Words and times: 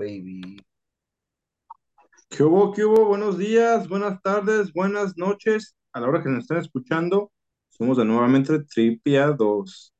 baby. 0.00 0.56
¿Qué 2.30 2.42
hubo? 2.42 2.72
¿Qué 2.72 2.84
hubo? 2.84 3.04
Buenos 3.04 3.36
días, 3.36 3.86
buenas 3.86 4.22
tardes, 4.22 4.72
buenas 4.72 5.18
noches. 5.18 5.76
A 5.92 6.00
la 6.00 6.08
hora 6.08 6.22
que 6.22 6.30
nos 6.30 6.44
estén 6.44 6.56
escuchando, 6.56 7.30
somos 7.68 7.98
de 7.98 8.06
nuevamente 8.06 8.60
Tripia 8.64 9.26
2. 9.26 9.92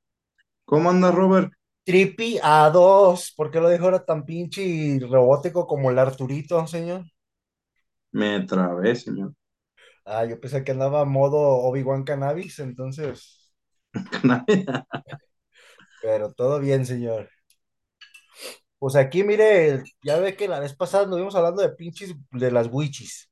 ¿Cómo 0.64 0.88
anda, 0.88 1.10
Robert? 1.10 1.52
Trippy 1.84 2.38
A2, 2.42 3.34
¿por 3.36 3.50
qué 3.50 3.60
lo 3.60 3.68
dijo 3.68 3.84
ahora 3.84 4.04
tan 4.04 4.24
pinche 4.24 4.62
y 4.62 4.98
robótico 5.00 5.66
como 5.66 5.90
el 5.90 5.99
Arturito, 5.99 6.67
señor? 6.67 7.04
Me 8.12 8.40
trabé, 8.46 8.96
señor. 8.96 9.35
Ah, 10.06 10.24
yo 10.24 10.40
pensé 10.40 10.64
que 10.64 10.72
andaba 10.72 11.04
modo 11.04 11.38
Obi-Wan 11.38 12.04
Cannabis, 12.04 12.58
entonces, 12.60 13.53
pero 16.01 16.32
todo 16.32 16.59
bien, 16.59 16.87
señor. 16.87 17.28
Pues 18.80 18.97
aquí, 18.97 19.24
mire, 19.24 19.84
ya 20.02 20.19
ve 20.20 20.37
que 20.37 20.48
la 20.48 20.59
vez 20.60 20.74
pasada 20.77 21.06
nos 21.06 21.19
vimos 21.19 21.37
hablando 21.37 21.62
de 21.62 21.70
pinches 21.70 22.15
de 22.33 22.52
las 22.52 22.69
witches. 22.73 23.30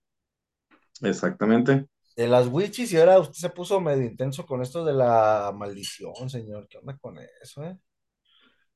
Exactamente. 1.02 1.88
De 2.16 2.28
las 2.28 2.48
witches 2.48 2.92
y 2.92 2.98
ahora 2.98 3.18
usted 3.18 3.34
se 3.40 3.48
puso 3.50 3.80
medio 3.80 4.04
intenso 4.04 4.44
con 4.46 4.60
esto 4.62 4.84
de 4.84 4.92
la 4.92 5.52
maldición, 5.56 6.28
señor. 6.28 6.68
¿Qué 6.68 6.78
onda 6.78 6.98
con 6.98 7.16
eso, 7.42 7.64
eh? 7.64 7.78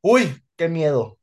Uy, 0.03 0.43
qué 0.57 0.69
miedo. 0.69 1.19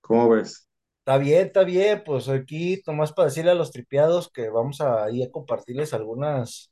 ¿Cómo 0.00 0.28
ves? 0.30 0.66
Está 1.00 1.16
bien, 1.18 1.46
está 1.46 1.64
bien, 1.64 2.02
pues 2.04 2.28
aquí 2.28 2.82
nomás 2.86 3.12
para 3.12 3.28
decirle 3.28 3.50
a 3.52 3.54
los 3.54 3.72
tripiados 3.72 4.30
que 4.30 4.50
vamos 4.50 4.80
a 4.82 5.10
ir 5.10 5.24
a 5.26 5.30
compartirles 5.30 5.94
algunas, 5.94 6.70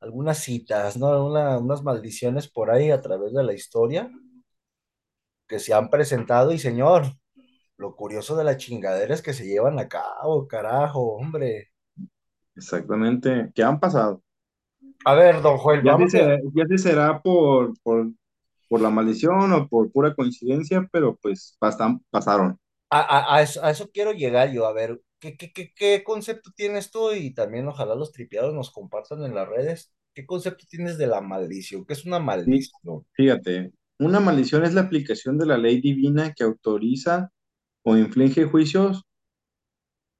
algunas 0.00 0.38
citas, 0.38 0.96
¿no? 0.98 1.26
Una- 1.26 1.58
unas 1.58 1.82
maldiciones 1.82 2.48
por 2.50 2.70
ahí 2.70 2.90
a 2.90 3.00
través 3.02 3.32
de 3.34 3.44
la 3.44 3.54
historia 3.54 4.10
que 5.52 5.60
se 5.60 5.74
han 5.74 5.90
presentado 5.90 6.52
y 6.52 6.58
señor, 6.58 7.04
lo 7.78 7.96
curioso 7.96 8.36
de 8.36 8.44
la 8.44 8.56
chingadera 8.58 9.14
es 9.14 9.22
que 9.22 9.34
se 9.34 9.46
llevan 9.46 9.78
a 9.80 9.88
cabo, 9.88 10.48
carajo, 10.48 11.00
hombre. 11.16 11.70
Exactamente. 12.56 13.50
¿Qué 13.54 13.62
han 13.62 13.78
pasado? 13.78 14.22
A 15.04 15.14
ver, 15.14 15.40
don 15.42 15.58
Joel, 15.58 15.82
Ya 15.82 15.96
vamos 15.96 16.16
a... 16.16 16.18
será, 16.18 16.38
ya 16.54 16.64
sí 16.68 16.78
será 16.78 17.20
por, 17.20 17.74
por, 17.82 18.12
por 18.68 18.80
la 18.80 18.90
maldición 18.90 19.52
o 19.52 19.68
por 19.68 19.90
pura 19.92 20.14
coincidencia, 20.14 20.88
pero 20.92 21.16
pues 21.22 21.56
pasan- 21.60 22.02
pasaron. 22.10 22.58
A, 22.90 23.00
a- 23.00 23.36
a 23.36 23.42
eso, 23.42 23.64
a 23.64 23.70
eso 23.70 23.90
quiero 23.90 24.12
llegar 24.12 24.50
yo, 24.52 24.66
a 24.66 24.72
ver, 24.72 25.00
¿qué, 25.18 25.36
qué, 25.36 25.52
qué, 25.52 25.72
qué 25.74 26.04
concepto 26.04 26.50
tienes 26.54 26.90
tú? 26.90 27.12
Y 27.12 27.32
también 27.34 27.66
ojalá 27.68 27.94
los 27.94 28.12
tripiados 28.12 28.54
nos 28.54 28.70
compartan 28.70 29.24
en 29.24 29.34
las 29.34 29.48
redes. 29.48 29.92
¿Qué 30.14 30.26
concepto 30.26 30.66
tienes 30.68 30.98
de 30.98 31.06
la 31.06 31.20
maldición? 31.22 31.84
¿Qué 31.86 31.94
es 31.94 32.04
una 32.04 32.18
maldición? 32.18 33.06
Fíjate, 33.16 33.72
una 34.04 34.20
maldición 34.20 34.64
es 34.64 34.74
la 34.74 34.82
aplicación 34.82 35.38
de 35.38 35.46
la 35.46 35.58
ley 35.58 35.80
divina 35.80 36.32
que 36.34 36.44
autoriza 36.44 37.30
o 37.84 37.96
inflige 37.96 38.44
juicios 38.46 39.04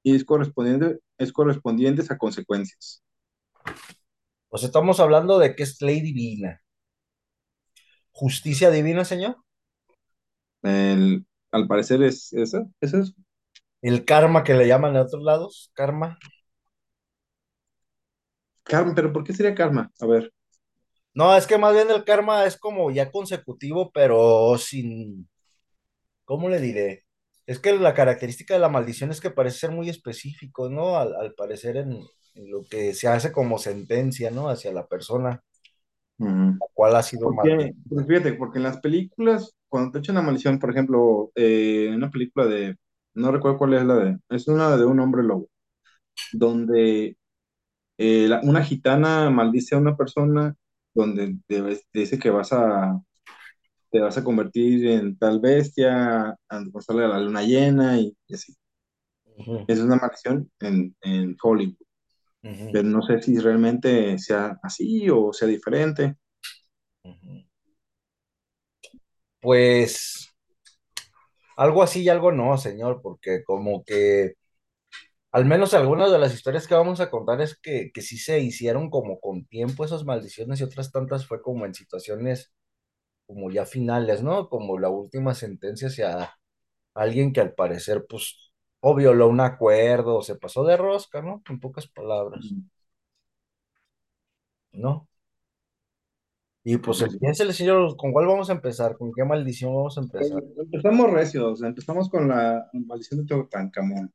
y 0.03 0.15
es 0.15 0.23
correspondiente, 0.25 0.99
es 1.17 1.33
correspondientes 1.33 2.09
a 2.11 2.17
consecuencias. 2.17 3.03
Pues 4.47 4.63
estamos 4.63 5.01
hablando 5.01 5.37
de 5.37 5.53
que 5.53 5.63
es 5.63 5.81
ley 5.81 5.99
divina. 5.99 6.61
¿Justicia 8.11 8.71
divina, 8.71 9.03
señor? 9.05 9.35
El- 10.63 11.25
al 11.51 11.67
parecer 11.67 12.01
es 12.03 12.33
eso, 12.33 12.69
es 12.81 12.93
eso. 12.93 13.13
El 13.83 14.03
karma 14.03 14.43
que 14.43 14.55
le 14.55 14.67
llaman 14.67 14.95
en 14.95 15.01
otros 15.03 15.21
lados, 15.21 15.69
karma. 15.75 16.17
Karma, 18.63 18.93
pero 18.95 19.13
¿por 19.13 19.23
qué 19.23 19.33
sería 19.33 19.55
karma? 19.55 19.89
A 20.01 20.05
ver, 20.05 20.33
No, 21.15 21.35
es 21.35 21.45
que 21.47 21.57
más 21.59 21.73
bien 21.73 21.91
el 21.91 22.03
karma 22.05 22.45
es 22.45 22.57
como 22.57 22.89
ya 22.91 23.11
consecutivo, 23.11 23.91
pero 23.93 24.57
sin, 24.57 25.29
¿cómo 26.25 26.49
le 26.49 26.59
diré? 26.61 27.05
Es 27.47 27.59
que 27.59 27.73
la 27.77 27.93
característica 27.95 28.53
de 28.55 28.59
la 28.61 28.69
maldición 28.69 29.11
es 29.11 29.21
que 29.21 29.31
parece 29.31 29.59
ser 29.59 29.71
muy 29.71 29.89
específico, 29.89 30.69
¿no? 30.69 30.97
Al, 30.97 31.15
al 31.15 31.33
parecer 31.35 31.77
en, 31.77 31.93
en 32.35 32.51
lo 32.51 32.63
que 32.69 32.93
se 32.95 33.07
hace 33.07 33.31
como 33.31 33.59
sentencia, 33.59 34.31
¿no? 34.31 34.49
Hacia 34.49 34.73
la 34.73 34.87
persona 34.87 35.43
la 36.59 36.67
cual 36.73 36.95
ha 36.95 37.03
sido 37.03 37.29
¿por 37.29 37.39
qué? 37.41 37.73
maldita. 37.73 37.77
Pues 37.89 38.05
fíjate, 38.07 38.33
porque 38.33 38.57
en 38.59 38.63
las 38.63 38.79
películas, 38.79 39.55
cuando 39.69 39.91
te 39.91 39.99
echan 39.99 40.15
la 40.15 40.21
maldición, 40.21 40.59
por 40.59 40.71
ejemplo, 40.71 41.31
eh, 41.35 41.87
en 41.89 41.95
una 41.95 42.11
película 42.11 42.45
de, 42.47 42.75
no 43.15 43.31
recuerdo 43.31 43.57
cuál 43.57 43.73
es 43.75 43.85
la 43.85 43.95
de, 43.95 44.17
es 44.29 44.47
una 44.47 44.75
de 44.77 44.85
un 44.85 44.99
hombre 44.99 45.23
lobo, 45.23 45.49
donde 46.31 47.17
eh, 47.99 48.27
la- 48.29 48.41
una 48.43 48.63
gitana 48.63 49.29
maldice 49.31 49.75
a 49.75 49.79
una 49.79 49.97
persona, 49.97 50.55
donde 50.93 51.37
te, 51.47 51.81
dice 51.93 52.19
que 52.19 52.29
vas 52.29 52.53
a, 52.53 52.99
te 53.91 53.99
vas 53.99 54.17
a 54.17 54.23
convertir 54.23 54.87
en 54.87 55.17
tal 55.17 55.39
bestia, 55.39 56.29
a 56.29 56.63
pasarle 56.71 57.05
a 57.05 57.09
la 57.09 57.19
luna 57.19 57.43
llena 57.43 57.99
y, 57.99 58.15
y 58.27 58.33
así. 58.33 58.55
Es 59.67 59.79
una 59.79 59.95
maldición 59.95 60.51
en, 60.59 60.95
en 61.01 61.35
Hollywood, 61.41 61.75
pero 62.71 62.83
no 62.83 63.01
sé 63.01 63.21
si 63.21 63.37
realmente 63.39 64.17
sea 64.19 64.59
así 64.61 65.09
o 65.09 65.33
sea 65.33 65.47
diferente. 65.47 66.15
Pues 69.41 70.33
algo 71.57 71.83
así 71.83 72.03
y 72.03 72.09
algo 72.09 72.31
no, 72.31 72.57
señor, 72.57 73.01
porque 73.01 73.43
como 73.43 73.83
que 73.83 74.35
Al 75.33 75.45
menos 75.45 75.73
algunas 75.73 76.11
de 76.11 76.19
las 76.19 76.33
historias 76.33 76.67
que 76.67 76.75
vamos 76.75 77.01
a 77.01 77.09
contar 77.11 77.41
es 77.41 77.57
que, 77.59 77.91
que 77.93 78.01
sí 78.01 78.17
se 78.17 78.39
hicieron 78.39 78.89
como 78.89 79.19
con 79.19 79.45
tiempo 79.47 79.83
esas 79.85 80.05
maldiciones 80.05 80.61
y 80.61 80.63
otras 80.63 80.91
tantas 80.93 81.27
fue 81.27 81.41
como 81.41 81.65
en 81.65 81.73
situaciones 81.73 82.53
como 83.27 83.51
ya 83.51 83.65
finales, 83.65 84.23
¿no? 84.23 84.49
Como 84.49 84.79
la 84.79 84.89
última 84.89 85.33
sentencia 85.35 85.89
hacia 85.89 86.35
alguien 86.95 87.33
que 87.33 87.41
al 87.41 87.53
parecer, 87.55 88.05
pues, 88.09 88.53
o 88.81 88.95
violó 88.95 89.29
un 89.29 89.41
acuerdo 89.41 90.17
o 90.17 90.23
se 90.23 90.35
pasó 90.37 90.63
de 90.65 90.77
rosca, 90.77 91.21
¿no? 91.21 91.43
En 91.49 91.59
pocas 91.59 91.87
palabras, 91.87 92.55
¿no? 94.73 95.07
Y 96.65 96.77
pues 96.77 96.99
Pues, 96.99 97.13
empiece, 97.13 97.51
señor, 97.53 97.95
¿con 97.97 98.11
cuál 98.11 98.27
vamos 98.27 98.49
a 98.49 98.53
empezar? 98.53 98.97
¿Con 98.97 99.13
qué 99.13 99.23
maldición 99.23 99.73
vamos 99.73 99.97
a 99.97 100.01
pues, 100.01 100.31
empezar? 100.31 100.43
empezamos 100.57 101.11
recios, 101.11 101.61
empezamos 101.63 102.09
con 102.09 102.27
la 102.29 102.69
maldición 102.73 103.21
de 103.21 103.25
Tutankamón. 103.35 104.13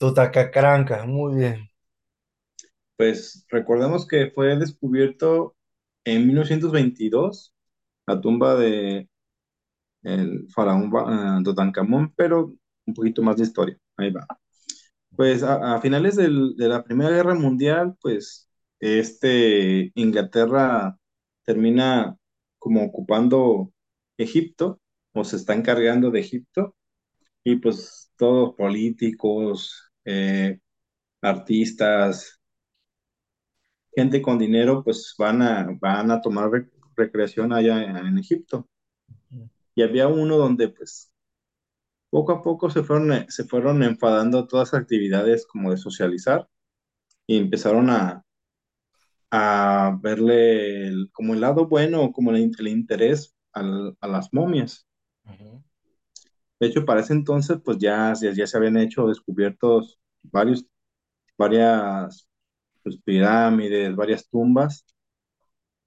Tutacacranca, 0.00 1.06
muy 1.06 1.36
bien. 1.36 1.70
Pues 2.96 3.44
recordemos 3.48 4.06
que 4.06 4.30
fue 4.30 4.56
descubierto 4.58 5.56
en 6.04 6.26
1922 6.26 7.54
la 8.06 8.20
tumba 8.20 8.56
de 8.56 9.08
el 10.02 10.48
faraón 10.54 10.90
Ba- 10.90 11.38
eh, 11.40 11.44
Tutankamón, 11.44 12.12
pero 12.16 12.54
un 12.86 12.94
poquito 12.94 13.22
más 13.22 13.36
de 13.38 13.44
historia. 13.44 13.78
Ahí 13.96 14.10
va. 14.12 14.26
Pues 15.16 15.42
a, 15.42 15.76
a 15.76 15.80
finales 15.82 16.16
del- 16.16 16.56
de 16.56 16.68
la 16.68 16.84
Primera 16.84 17.10
Guerra 17.10 17.34
Mundial, 17.34 17.96
pues 18.02 18.48
este 18.80 19.92
Inglaterra 19.96 20.98
termina 21.44 22.16
como 22.58 22.84
ocupando 22.84 23.72
Egipto 24.18 24.80
o 25.14 25.24
se 25.24 25.36
está 25.36 25.54
encargando 25.54 26.10
de 26.10 26.20
Egipto 26.20 26.76
y 27.44 27.56
pues 27.56 28.12
todos 28.16 28.54
políticos, 28.56 29.89
eh, 30.04 30.60
artistas, 31.22 32.40
gente 33.94 34.20
con 34.20 34.36
dinero, 34.38 34.82
pues 34.82 35.14
van 35.18 35.42
a, 35.42 35.68
van 35.80 36.10
a 36.10 36.20
tomar 36.20 36.50
rec- 36.50 36.72
recreación 36.96 37.52
allá 37.52 37.82
en, 37.84 37.96
en 37.96 38.18
Egipto. 38.18 38.68
Y 39.74 39.82
había 39.82 40.06
uno 40.06 40.36
donde 40.36 40.68
pues 40.68 41.12
poco 42.10 42.32
a 42.32 42.42
poco 42.42 42.70
se 42.70 42.84
fueron, 42.84 43.12
eh, 43.12 43.26
se 43.28 43.44
fueron 43.44 43.82
enfadando 43.82 44.46
todas 44.46 44.72
las 44.72 44.82
actividades 44.82 45.46
como 45.46 45.72
de 45.72 45.76
socializar 45.76 46.48
y 47.26 47.38
empezaron 47.38 47.90
a, 47.90 48.24
a 49.30 49.98
verle 50.02 50.86
el- 50.88 51.10
como 51.12 51.34
el 51.34 51.40
lado 51.40 51.66
bueno, 51.68 52.12
como 52.12 52.30
el, 52.32 52.50
el 52.58 52.68
interés 52.68 53.34
al- 53.52 53.96
a 54.00 54.08
las 54.08 54.32
momias. 54.32 54.86
Ujú, 55.24 55.62
De 56.60 56.66
hecho, 56.68 56.84
para 56.84 57.00
ese 57.00 57.14
entonces, 57.14 57.58
pues 57.64 57.78
ya, 57.78 58.12
ya, 58.20 58.32
ya 58.32 58.46
se 58.46 58.56
habían 58.56 58.76
hecho 58.76 59.06
descubiertos 59.08 59.98
varios, 60.22 60.66
varias 61.38 62.28
pues, 62.82 62.98
pirámides, 63.04 63.96
varias 63.96 64.28
tumbas, 64.28 64.84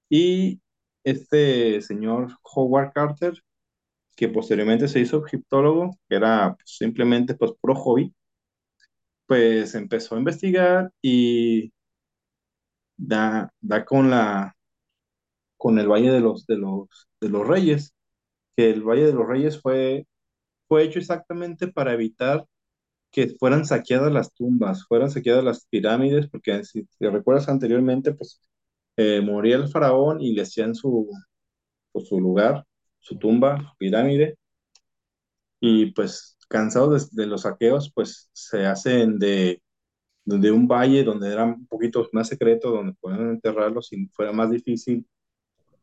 y 0.10 0.62
este 1.04 1.82
señor 1.82 2.38
Howard 2.44 2.94
Carter, 2.94 3.34
que 4.16 4.30
posteriormente 4.30 4.88
se 4.88 5.00
hizo 5.02 5.26
egiptólogo, 5.26 5.98
que 6.10 6.16
era 6.18 6.56
pues, 6.56 6.78
simplemente 6.78 7.36
pues 7.36 7.54
puro 7.62 7.76
hobby, 7.76 8.14
pues 9.26 9.76
empezó 9.76 10.16
a 10.16 10.20
investigar 10.20 10.92
y 11.02 11.72
da, 12.98 13.50
da 13.62 13.86
con 13.86 14.10
la, 14.10 14.56
con 15.58 15.80
el 15.80 15.88
Valle 15.88 16.12
de 16.12 16.20
los, 16.20 16.46
de 16.46 16.58
los, 16.58 16.88
de 17.22 17.30
los 17.30 17.48
Reyes, 17.48 17.94
que 18.56 18.72
el 18.72 18.84
Valle 18.84 19.06
de 19.08 19.14
los 19.14 19.28
Reyes 19.28 19.62
fue, 19.62 20.08
fue 20.68 20.84
hecho 20.84 21.00
exactamente 21.00 21.68
para 21.68 21.94
evitar 21.94 22.46
que 23.12 23.30
fueran 23.40 23.66
saqueadas 23.66 24.12
las 24.14 24.34
tumbas, 24.34 24.86
fueran 24.88 25.12
saqueadas 25.12 25.44
las 25.44 25.68
pirámides, 25.68 26.30
porque 26.30 26.64
si 26.66 26.86
te 27.00 27.10
recuerdas 27.12 27.50
anteriormente, 27.50 28.14
pues 28.14 28.42
eh, 28.98 29.22
moría 29.22 29.58
el 29.58 29.70
faraón 29.70 30.22
y 30.22 30.34
le 30.34 30.44
hacían 30.44 30.76
su, 30.76 31.10
pues, 31.92 32.08
su 32.10 32.20
lugar, 32.22 32.66
su 33.00 33.18
tumba, 33.20 33.60
su 33.60 33.78
pirámide, 33.78 34.38
y 35.60 35.92
pues 35.94 36.38
cansados 36.50 37.12
de, 37.16 37.24
de 37.24 37.28
los 37.30 37.42
saqueos, 37.44 37.92
pues 37.94 38.30
se 38.34 38.66
hacen 38.66 39.18
de, 39.20 39.62
de 40.26 40.52
un 40.52 40.68
valle 40.68 41.04
donde 41.04 41.32
era 41.34 41.46
un 41.46 41.68
poquito 41.68 42.10
más 42.14 42.30
secreto, 42.30 42.72
donde 42.72 42.96
podían 43.02 43.32
enterrarlos 43.32 43.94
y 43.94 44.08
fuera 44.10 44.32
más 44.34 44.52
difícil 44.52 45.08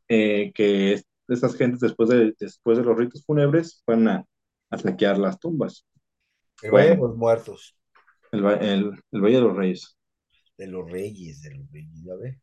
eh, 0.09 0.53
que 0.55 0.95
es- 0.95 1.07
estas 1.29 1.57
gentes 1.57 1.81
después 1.81 2.09
de, 2.11 2.35
después 2.41 2.79
de 2.79 2.85
los 2.85 2.99
ritos 2.99 3.25
fúnebres 3.27 3.83
fueran 3.87 4.09
a, 4.09 4.27
a 4.71 4.79
saquear 4.79 5.19
las 5.19 5.39
tumbas. 5.41 5.87
El 6.63 6.71
Valle 6.73 6.91
de 6.93 6.97
los 6.97 7.17
Muertos, 7.19 7.77
el, 8.33 8.45
va- 8.45 8.55
el, 8.57 8.93
el 9.13 9.21
Valle 9.21 9.37
de 9.37 9.41
los 9.43 9.57
Reyes. 9.57 9.97
de 10.57 10.69
los 10.69 10.89
Reyes, 10.89 11.43
de 11.43 11.57
los 11.57 11.69
Reyes, 11.73 12.05
ya 12.05 12.15
ve. 12.15 12.39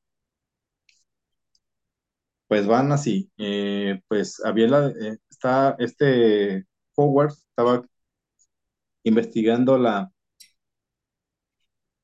Pues 2.48 2.66
van 2.68 2.92
así. 2.92 3.30
eh, 3.38 4.02
pues 4.08 4.42
había 4.46 4.68
la, 4.68 4.88
eh, 4.90 5.18
está 5.30 5.76
este 5.80 6.66
Howard 6.96 7.32
estaba 7.34 7.84
investigando 9.04 9.76
la, 9.80 10.12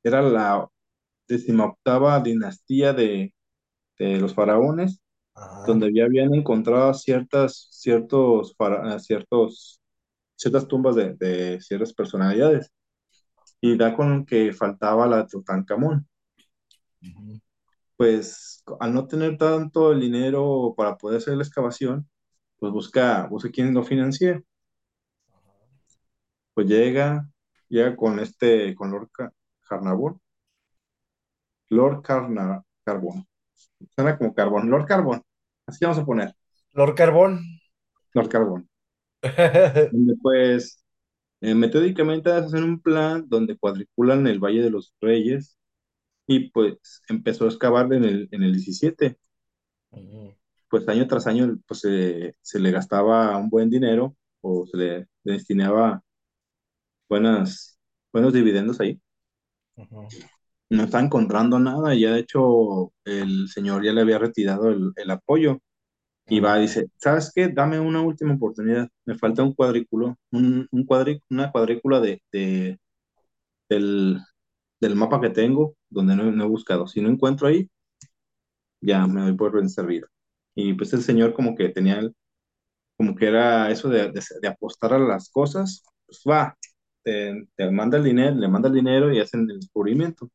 era 0.04 0.22
la 0.22 0.68
decimoctava 1.28 2.20
dinastía 2.22 2.94
de, 2.94 3.34
de 4.00 4.20
los 4.20 4.34
faraones, 4.36 5.02
Ajá. 5.36 5.66
donde 5.66 5.94
ya 5.94 6.06
habían 6.06 6.36
encontrado 6.36 6.94
ciertas, 6.96 7.70
ciertos, 7.72 8.56
ciertos, 9.00 9.81
ciertas 10.44 10.68
tumbas 10.68 10.95
de, 10.95 11.16
de 11.16 11.62
ciertas 11.62 11.94
personalidades. 11.94 12.72
Y 13.62 13.78
da 13.78 13.95
con 13.95 14.25
que 14.25 14.54
faltaba 14.54 15.07
la 15.07 15.18
de 15.18 15.28
Tutankamón. 15.28 16.07
Pues 17.95 18.63
al 18.80 18.94
no 18.94 19.07
tener 19.07 19.38
tanto 19.38 19.92
el 19.94 20.01
dinero 20.01 20.74
para 20.75 20.98
poder 20.98 21.18
hacer 21.19 21.38
la 21.38 21.44
excavación, 21.44 22.10
pues 22.57 22.72
busca, 22.74 23.28
busca 23.28 23.50
quien 23.51 23.74
lo 23.74 23.84
financie. 23.84 24.44
Pues 26.54 26.68
llega, 26.68 27.28
llega 27.69 27.96
con 27.96 28.19
este, 28.19 28.75
con 28.75 28.92
Lord 28.92 29.10
Ca- 29.12 29.34
Carnarvon, 29.68 30.19
Lord 31.69 32.01
Carna, 32.01 32.63
Carbón. 32.84 33.25
Suena 33.96 34.18
como 34.18 34.34
carbón, 34.34 34.69
Lord 34.69 34.86
Carbón. 34.86 35.24
Así 35.66 35.84
vamos 35.86 36.00
a 36.00 36.06
poner, 36.06 36.36
Lord 36.74 36.96
Carbón. 36.96 37.42
Lord 38.13 38.30
Carbón. 38.30 38.69
Donde 39.92 40.16
pues 40.22 40.84
eh, 41.42 41.56
metódicamente 41.56 42.31
hacen 42.31 42.64
un 42.64 42.81
plan 42.81 43.25
donde 43.30 43.58
cuadriculan 43.58 44.28
el 44.28 44.40
Valle 44.40 44.62
de 44.64 44.72
los 44.72 44.94
Reyes 45.02 45.58
y 46.28 46.52
pues 46.52 47.04
empezó 47.10 47.46
a 47.46 47.50
excavar 47.50 47.94
en 47.94 48.06
el, 48.06 48.30
en 48.31 48.44
el 48.44 48.54
17. 48.54 49.18
Ujú, 49.92 50.36
Pues 50.70 50.88
año 50.90 51.08
tras 51.08 51.28
año 51.28 51.58
pues 51.68 51.81
se, 51.81 52.36
se 52.42 52.60
le 52.60 52.72
gastaba 52.72 53.38
un 53.38 53.50
buen 53.50 53.70
dinero 53.70 54.16
o 54.42 54.66
se 54.68 54.78
le 54.78 55.08
destinaba 55.24 56.04
buenas, 57.10 57.80
buenos 58.12 58.34
dividendos 58.34 58.80
ahí. 58.81 59.00
No 60.70 60.84
está 60.86 61.00
encontrando 61.00 61.60
nada, 61.60 61.94
ya 61.96 62.12
de 62.14 62.20
hecho 62.22 62.94
el 63.06 63.48
señor 63.50 63.84
ya 63.86 63.94
le 63.94 64.02
había 64.02 64.18
retirado 64.20 64.70
el, 64.72 64.92
el 64.96 65.12
apoyo 65.12 65.60
y 66.36 66.40
va 66.40 66.58
y 66.60 66.64
dice, 66.64 66.88
¿sabes 66.98 67.32
qué? 67.36 67.50
Dame 67.50 67.80
una 67.80 68.02
última 68.02 68.34
oportunidad, 68.36 68.90
me 69.06 69.18
falta 69.18 69.44
un 69.44 69.54
cuadrículo, 69.54 70.18
un, 70.32 70.68
un 70.72 70.86
cuadrí- 70.88 71.22
una 71.30 71.52
cuadrícula 71.52 72.00
de, 72.02 72.22
de- 72.32 72.80
del, 73.70 74.20
del 74.82 74.96
mapa 74.96 75.22
que 75.22 75.30
tengo 75.32 75.76
donde 75.90 76.16
no, 76.16 76.32
no 76.32 76.46
he 76.46 76.48
buscado. 76.48 76.88
Si 76.88 77.02
no 77.02 77.10
encuentro 77.10 77.48
ahí, 77.48 77.70
ya 78.82 79.08
me 79.08 79.22
doy 79.22 79.34
por 79.36 79.54
bien 79.54 79.70
servido. 79.70 80.08
Y 80.56 80.74
pues 80.74 80.94
el 80.94 81.02
señor 81.04 81.34
como 81.34 81.56
que 81.56 81.70
tenía, 81.70 82.00
el- 82.00 82.16
como 82.98 83.16
que 83.16 83.28
era 83.28 83.72
eso 83.72 83.90
de, 83.90 84.12
de, 84.12 84.22
de 84.42 84.50
apostar 84.50 84.94
a 84.94 85.00
las 85.00 85.30
cosas, 85.32 85.84
pues 86.06 86.24
va, 86.30 86.58
te, 87.04 87.48
te 87.56 87.72
manda 87.72 87.98
el 87.98 88.04
dinero, 88.06 88.36
le 88.38 88.48
manda 88.48 88.70
el 88.70 88.76
dinero 88.76 89.14
y 89.14 89.20
hacen 89.20 89.50
el 89.52 89.60
descubrimiento. 89.60 90.30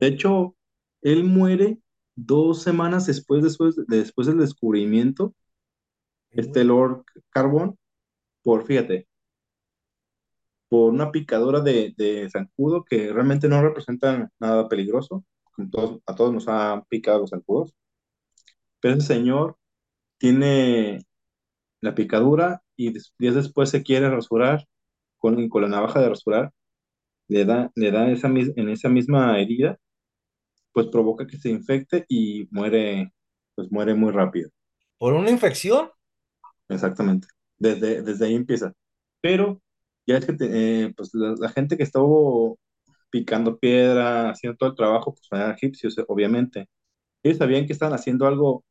De 0.00 0.08
hecho, 0.08 0.56
él 1.02 1.24
muere 1.24 1.78
dos 2.26 2.62
semanas 2.62 3.06
después, 3.06 3.42
después, 3.42 3.76
después 3.88 4.26
del 4.26 4.38
descubrimiento, 4.38 5.34
este. 6.30 6.64
Lord 6.64 7.04
Carbón, 7.30 7.78
por, 8.42 8.66
fíjate, 8.66 9.08
por 10.68 10.92
una 10.92 11.10
picadura 11.12 11.60
de, 11.60 11.94
de 11.96 12.28
zancudo 12.30 12.84
que 12.84 13.12
realmente 13.12 13.48
no 13.48 13.62
representa 13.62 14.30
nada 14.38 14.68
peligroso. 14.68 15.24
todos- 15.72 16.00
a 16.06 16.14
todos 16.14 16.32
nos 16.32 16.46
han 16.48 16.84
picado 16.86 17.20
los 17.20 17.30
zancudos. 17.30 17.74
Pero 18.80 18.94
ese 18.96 19.06
señor 19.06 19.56
tiene 20.18 21.00
la 21.82 21.94
picadura 21.96 22.62
y 22.76 22.92
días 23.18 23.36
después 23.36 23.70
se 23.70 23.82
quiere 23.82 24.10
rasurar 24.10 24.66
con, 25.18 25.48
con 25.50 25.62
la 25.62 25.68
navaja 25.68 26.00
de 26.00 26.10
rasurar, 26.10 26.52
le 27.28 27.44
da, 27.44 27.72
le 27.76 27.90
da 27.92 28.10
esa, 28.12 28.28
en 28.28 28.68
esa 28.70 28.88
misma 28.88 29.40
herida, 29.40 29.78
pues 30.78 30.88
provoca 30.88 31.26
que 31.26 31.38
se 31.38 31.50
infecte 31.50 32.06
y 32.08 32.48
muere, 32.52 33.12
pues 33.56 33.70
muere 33.72 33.94
muy 33.94 34.12
rápido. 34.12 34.50
¿Por 34.98 35.14
una 35.14 35.30
infección? 35.30 35.90
Exactamente. 36.68 37.28
Desde, 37.58 38.02
desde 38.02 38.26
ahí 38.26 38.34
empieza. 38.34 38.72
Pero 39.20 39.60
ya 40.06 40.18
es 40.18 40.26
que 40.26 40.32
te- 40.34 40.84
eh, 40.86 40.94
pues 40.96 41.10
la, 41.14 41.34
la 41.38 41.48
gente 41.50 41.76
que 41.76 41.82
estuvo 41.84 42.58
picando 43.10 43.58
piedra, 43.58 44.30
haciendo 44.30 44.56
todo 44.58 44.70
el 44.70 44.76
trabajo, 44.76 45.14
pues 45.14 45.28
eran 45.32 45.52
egipcios, 45.54 45.96
obviamente. 46.08 46.68
Ellos 47.22 47.38
sabían 47.38 47.66
que 47.66 47.74
estaban 47.74 47.94
haciendo 47.94 48.26
algo, 48.26 48.64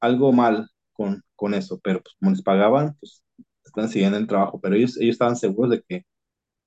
algo 0.00 0.32
mal 0.32 0.68
con, 0.94 1.22
con 1.36 1.54
eso, 1.54 1.80
pero 1.82 2.02
pues 2.02 2.16
como 2.20 2.32
les 2.32 2.42
pagaban, 2.42 2.96
pues 3.00 3.24
estaban 3.64 3.90
siguiendo 3.90 4.18
el 4.18 4.28
trabajo, 4.28 4.60
pero 4.60 4.76
ellos, 4.76 4.98
ellos 4.98 5.14
estaban 5.14 5.36
seguros 5.36 5.72
de 5.72 5.82
que 5.88 6.04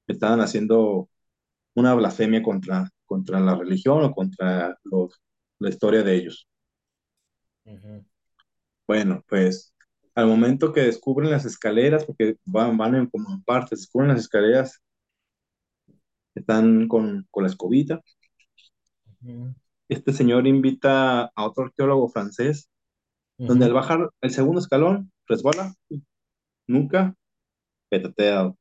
estaban 0.08 0.42
haciendo 0.42 1.10
una 1.76 1.94
blasfemia 1.94 2.44
contra, 2.44 2.90
contra 3.06 3.40
la 3.40 3.56
religión 3.56 4.04
o 4.04 4.14
contra 4.14 4.78
los, 4.84 5.22
la 5.60 5.70
historia 5.70 6.04
de 6.04 6.16
ellos. 6.16 6.48
Bueno, 8.88 9.24
pues 9.28 9.74
al 10.16 10.28
momento 10.28 10.74
que 10.74 10.82
descubren 10.82 11.32
las 11.32 11.46
escaleras, 11.46 12.06
porque 12.06 12.38
van, 12.46 12.78
van 12.78 12.96
en 12.96 13.08
como 13.08 13.32
en 13.32 13.44
partes, 13.44 13.80
descubren 13.82 14.10
las 14.10 14.22
escaleras, 14.22 14.82
están 16.36 16.88
con, 16.88 17.28
con 17.32 17.44
la 17.44 17.50
escobita. 17.50 18.02
Este 19.88 20.14
señor 20.14 20.48
invita 20.48 21.26
a 21.26 21.46
otro 21.46 21.66
arqueólogo 21.66 22.10
francés, 22.10 22.70
donde 23.38 23.66
al 23.66 23.74
bajar 23.74 24.10
el 24.22 24.32
segundo 24.32 24.60
escalón, 24.60 25.12
resbala, 25.28 25.74
nunca 26.68 27.16
petateado. 27.90 28.58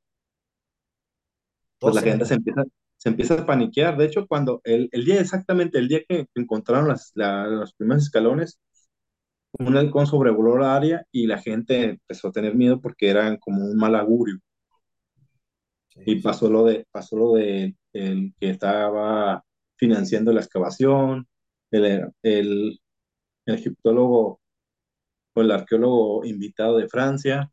Pues 1.78 1.94
la 1.94 2.02
gente 2.02 2.25
se 2.25 2.35
empieza, 2.35 2.64
se 2.99 3.11
empieza 3.11 3.35
a 3.37 3.47
paniquear. 3.47 3.99
De 3.99 4.07
hecho, 4.07 4.26
cuando 4.28 4.62
el, 4.64 4.90
el 4.93 5.07
día, 5.07 5.21
exactamente 5.23 5.78
el 5.81 5.88
día 5.88 6.02
que 6.09 6.28
encontraron 6.37 6.88
las, 6.88 7.12
la- 7.17 7.49
los 7.49 7.75
primeros 7.75 8.05
escalones, 8.05 8.61
un 9.59 9.76
halcón 9.76 10.07
sobrevoló 10.07 10.57
la 10.59 10.75
área 10.75 11.05
y 11.12 11.26
la 11.26 11.38
gente 11.38 11.85
empezó 11.85 12.28
a 12.28 12.33
tener 12.33 12.55
miedo 12.55 12.81
porque 12.81 13.11
eran 13.11 13.37
como 13.37 13.62
un 13.64 13.76
mal 13.76 13.95
augurio. 13.95 14.38
Sí, 15.88 16.00
y 16.05 16.21
pasó 16.23 16.49
lo 16.50 16.64
de, 16.64 16.87
pasó 16.90 17.17
lo 17.17 17.33
de 17.35 17.75
el 17.93 18.35
que 18.40 18.50
estaba 18.50 19.45
financiando 19.76 20.33
la 20.33 20.40
excavación, 20.40 21.26
el, 21.71 21.85
el, 22.23 22.81
el 23.47 23.55
egiptólogo 23.55 24.40
o 25.35 25.43
el 25.43 25.50
arqueólogo 25.52 26.25
invitado 26.26 26.78
de 26.78 26.88
Francia, 26.88 27.50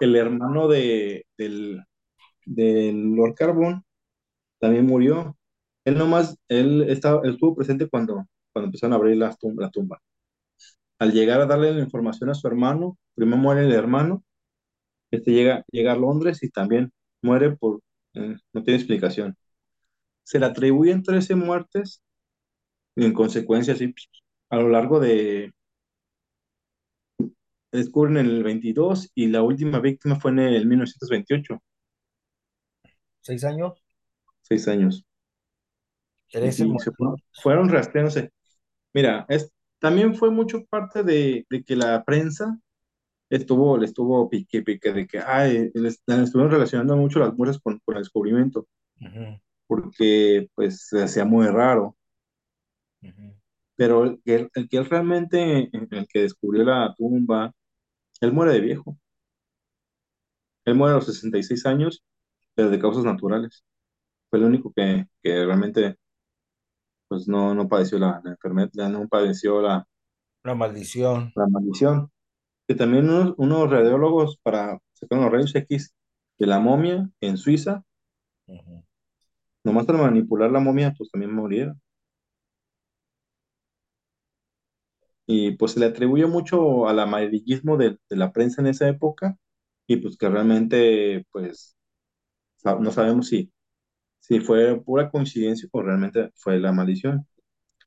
el 0.00 0.16
hermano 0.16 0.68
de, 0.68 1.26
del, 1.36 1.82
del 2.46 3.14
Lord 3.14 3.34
Carbón 3.34 3.84
también 4.60 4.86
murió. 4.86 5.36
Él 5.84 5.98
nomás, 5.98 6.38
él, 6.48 6.82
estaba, 6.88 7.22
él 7.24 7.34
estuvo 7.34 7.56
presente 7.56 7.88
cuando, 7.88 8.26
cuando 8.52 8.66
empezaron 8.68 8.94
a 8.94 8.96
abrir 8.96 9.16
la 9.16 9.34
tumba, 9.36 9.64
la 9.64 9.70
tumba. 9.70 10.02
Al 10.98 11.12
llegar 11.12 11.40
a 11.40 11.46
darle 11.46 11.72
la 11.72 11.80
información 11.80 12.30
a 12.30 12.34
su 12.34 12.46
hermano, 12.48 12.98
primero 13.14 13.36
muere 13.38 13.64
el 13.64 13.72
hermano, 13.72 14.24
este 15.10 15.32
llega, 15.32 15.64
llega 15.70 15.92
a 15.92 15.96
Londres 15.96 16.42
y 16.42 16.50
también 16.50 16.92
muere 17.22 17.56
por, 17.56 17.80
eh, 18.14 18.36
no 18.52 18.62
tiene 18.62 18.78
explicación. 18.78 19.36
Se 20.24 20.40
le 20.40 20.46
atribuyen 20.46 21.02
13 21.02 21.34
muertes 21.36 22.02
y 22.96 23.04
en 23.04 23.12
consecuencia, 23.14 23.76
sí, 23.76 23.94
a 24.50 24.56
lo 24.56 24.68
largo 24.70 25.00
de, 25.00 25.52
descubren 27.72 28.16
en 28.18 28.26
el 28.26 28.42
22 28.44 29.10
y 29.14 29.28
la 29.28 29.42
última 29.42 29.80
víctima 29.80 30.16
fue 30.20 30.30
en 30.30 30.40
el 30.40 30.66
1928, 30.66 31.60
¿Seis 33.24 33.42
años? 33.44 33.74
seis 34.42 34.68
años. 34.68 35.04
Sí, 36.42 36.52
fueron, 36.96 37.16
fueron 37.32 37.68
rastreándose. 37.70 38.30
Mira, 38.94 39.26
es, 39.28 39.52
también 39.80 40.14
fue 40.16 40.30
mucho 40.30 40.64
parte 40.66 41.02
de, 41.04 41.46
de 41.50 41.64
que 41.64 41.76
la 41.76 42.04
prensa 42.04 42.58
estuvo, 43.30 43.78
le 43.78 43.86
estuvo 43.86 44.28
pique, 44.30 44.62
pique, 44.62 44.92
de 44.92 45.06
que, 45.06 45.20
ay, 45.20 45.70
les, 45.74 46.02
estuvieron 46.08 46.50
relacionando 46.52 46.96
mucho 46.96 47.20
las 47.20 47.34
muertes 47.34 47.60
con, 47.62 47.80
con 47.84 47.96
el 47.96 48.02
descubrimiento, 48.02 48.68
porque 49.66 50.48
pues 50.54 50.86
se 50.88 51.02
hacía 51.02 51.24
muy 51.24 51.46
raro. 51.48 51.96
Pero 53.76 54.04
el, 54.04 54.20
que- 54.24 54.48
el 54.54 54.68
que 54.68 54.76
él 54.78 54.86
realmente, 54.86 55.70
el 55.72 56.06
que 56.08 56.20
descubrió 56.22 56.64
la 56.64 56.94
tumba, 56.96 57.52
él 58.20 58.32
muere 58.32 58.52
de 58.54 58.60
viejo. 58.60 58.98
Él 60.66 60.74
muere 60.74 60.92
a 60.92 60.96
los 60.96 61.06
66 61.06 61.64
años, 61.64 62.04
pero 62.54 62.70
de 62.70 62.78
causas 62.78 63.04
naturales. 63.04 63.64
Fue 64.30 64.38
el 64.40 64.46
único 64.46 64.72
que, 64.74 65.06
que 65.22 65.44
realmente 65.46 65.98
pues 67.08 67.28
no, 67.28 67.54
no 67.54 67.66
padeció 67.68 67.98
la, 67.98 68.20
la 68.24 68.30
enfermedad, 68.32 68.70
ya 68.74 68.88
no 68.90 69.08
padeció 69.08 69.60
la, 69.62 69.86
La 70.42 70.54
maldición. 70.54 71.34
la 71.34 71.46
maldición. 71.46 72.10
Que 72.68 72.74
también 72.76 73.10
unos, 73.10 73.34
unos 73.38 73.70
radiólogos 73.70 74.38
para 74.42 74.80
sacar 74.94 75.18
los 75.20 75.32
rayos 75.32 75.54
X 75.56 75.94
de 76.38 76.46
la 76.48 76.60
momia 76.60 77.10
en 77.20 77.36
Suiza, 77.38 77.84
Ujú, 78.46 78.84
nomás 79.64 79.84
para 79.86 79.98
manipular 79.98 80.50
la 80.50 80.60
momia, 80.60 80.94
pues 80.96 81.10
también 81.10 81.34
murieron. 81.34 81.80
Y 85.26 85.52
pues 85.52 85.72
se 85.72 85.80
le 85.80 85.86
atribuye 85.86 86.26
mucho 86.26 86.86
al 86.88 87.00
amarillismo 87.00 87.76
de, 87.76 87.98
de 88.10 88.16
la 88.16 88.32
prensa 88.32 88.60
en 88.62 88.68
esa 88.68 88.88
época 88.88 89.38
y 89.86 89.96
pues 89.98 90.16
que 90.18 90.28
realmente 90.28 91.26
pues 91.32 91.76
no 92.64 92.90
sabemos 92.92 93.28
si, 93.28 93.52
si 94.20 94.40
fue 94.40 94.80
pura 94.82 95.10
coincidencia 95.10 95.68
o 95.72 95.82
realmente 95.82 96.30
fue 96.36 96.58
la 96.60 96.72
maldición. 96.72 97.26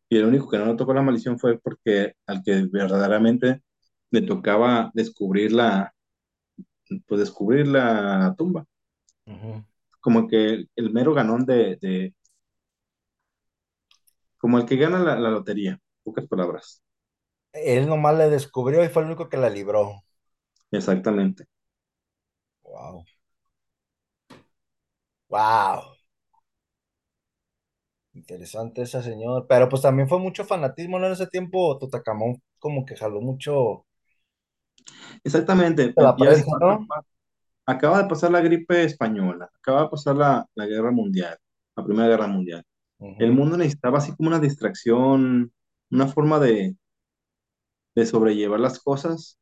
Y 0.10 0.18
el 0.18 0.26
único 0.26 0.50
que 0.50 0.58
no 0.60 0.68
le 0.68 0.76
tocó 0.76 0.94
la 0.94 1.02
maldición 1.04 1.40
fue 1.40 1.60
porque 1.60 2.16
al 2.28 2.44
que 2.44 2.66
verdaderamente 2.72 3.64
le 4.12 4.22
tocaba 4.24 4.92
descubrir 4.96 5.54
la, 5.54 5.94
pues 7.08 7.20
descubrir 7.20 7.68
la 7.68 8.34
tumba. 8.38 8.66
Como 10.02 10.28
que 10.28 10.38
el, 10.54 10.70
el 10.76 10.92
mero 10.92 11.14
ganón 11.14 11.46
de, 11.46 11.78
de- 11.82 12.14
como 14.38 14.58
el 14.58 14.66
que 14.66 14.78
gana 14.78 15.00
la, 15.00 15.20
la 15.20 15.30
lotería, 15.30 15.80
pocas 16.04 16.28
palabras. 16.28 16.82
Él 17.52 17.90
nomás 17.90 18.16
le 18.18 18.30
descubrió 18.30 18.82
y 18.86 18.88
fue 18.88 19.02
el 19.02 19.08
único 19.10 19.28
que 19.28 19.36
la 19.36 19.50
libró. 19.50 20.02
Exactamente. 20.72 21.46
Wow. 22.64 23.06
Wow. 25.30 25.96
Interesante 28.14 28.82
esa 28.82 29.02
señor. 29.02 29.46
Pero 29.48 29.70
pues 29.70 29.82
también 29.82 30.10
fue 30.10 30.20
mucho 30.20 30.44
fanatismo, 30.46 31.00
¿no? 31.00 31.08
En 31.08 31.14
ese 31.14 31.28
tiempo 31.28 31.78
Tutacamón 31.80 32.42
como 32.60 32.86
que 32.86 32.98
jaló 32.98 33.22
mucho 33.22 33.86
Exactamente. 35.24 35.96
de 35.96 36.04
la 36.04 36.18
Ya 36.18 36.30
ves, 36.30 36.46
prensa, 36.46 36.52
¿no? 36.62 36.88
acaba 37.66 38.02
de 38.04 38.10
pasar 38.10 38.32
la 38.32 38.42
gripe 38.42 38.84
española, 38.84 39.50
acaba 39.56 39.84
de 39.84 39.90
pasar 39.90 40.16
la, 40.16 40.46
la 40.56 40.66
guerra 40.66 40.92
mundial, 40.92 41.38
la 41.76 41.84
Primera 41.86 42.08
Guerra 42.10 42.28
Mundial. 42.28 42.64
El 43.18 43.32
Ujú, 43.32 43.34
mundo 43.34 43.58
necesitaba 43.58 44.00
así 44.00 44.16
como 44.16 44.30
una 44.30 44.40
distracción, 44.40 45.52
una 45.92 46.08
forma 46.08 46.40
de, 46.40 46.76
de 47.96 48.06
sobrellevar 48.06 48.60
las 48.62 48.80
cosas 48.80 49.38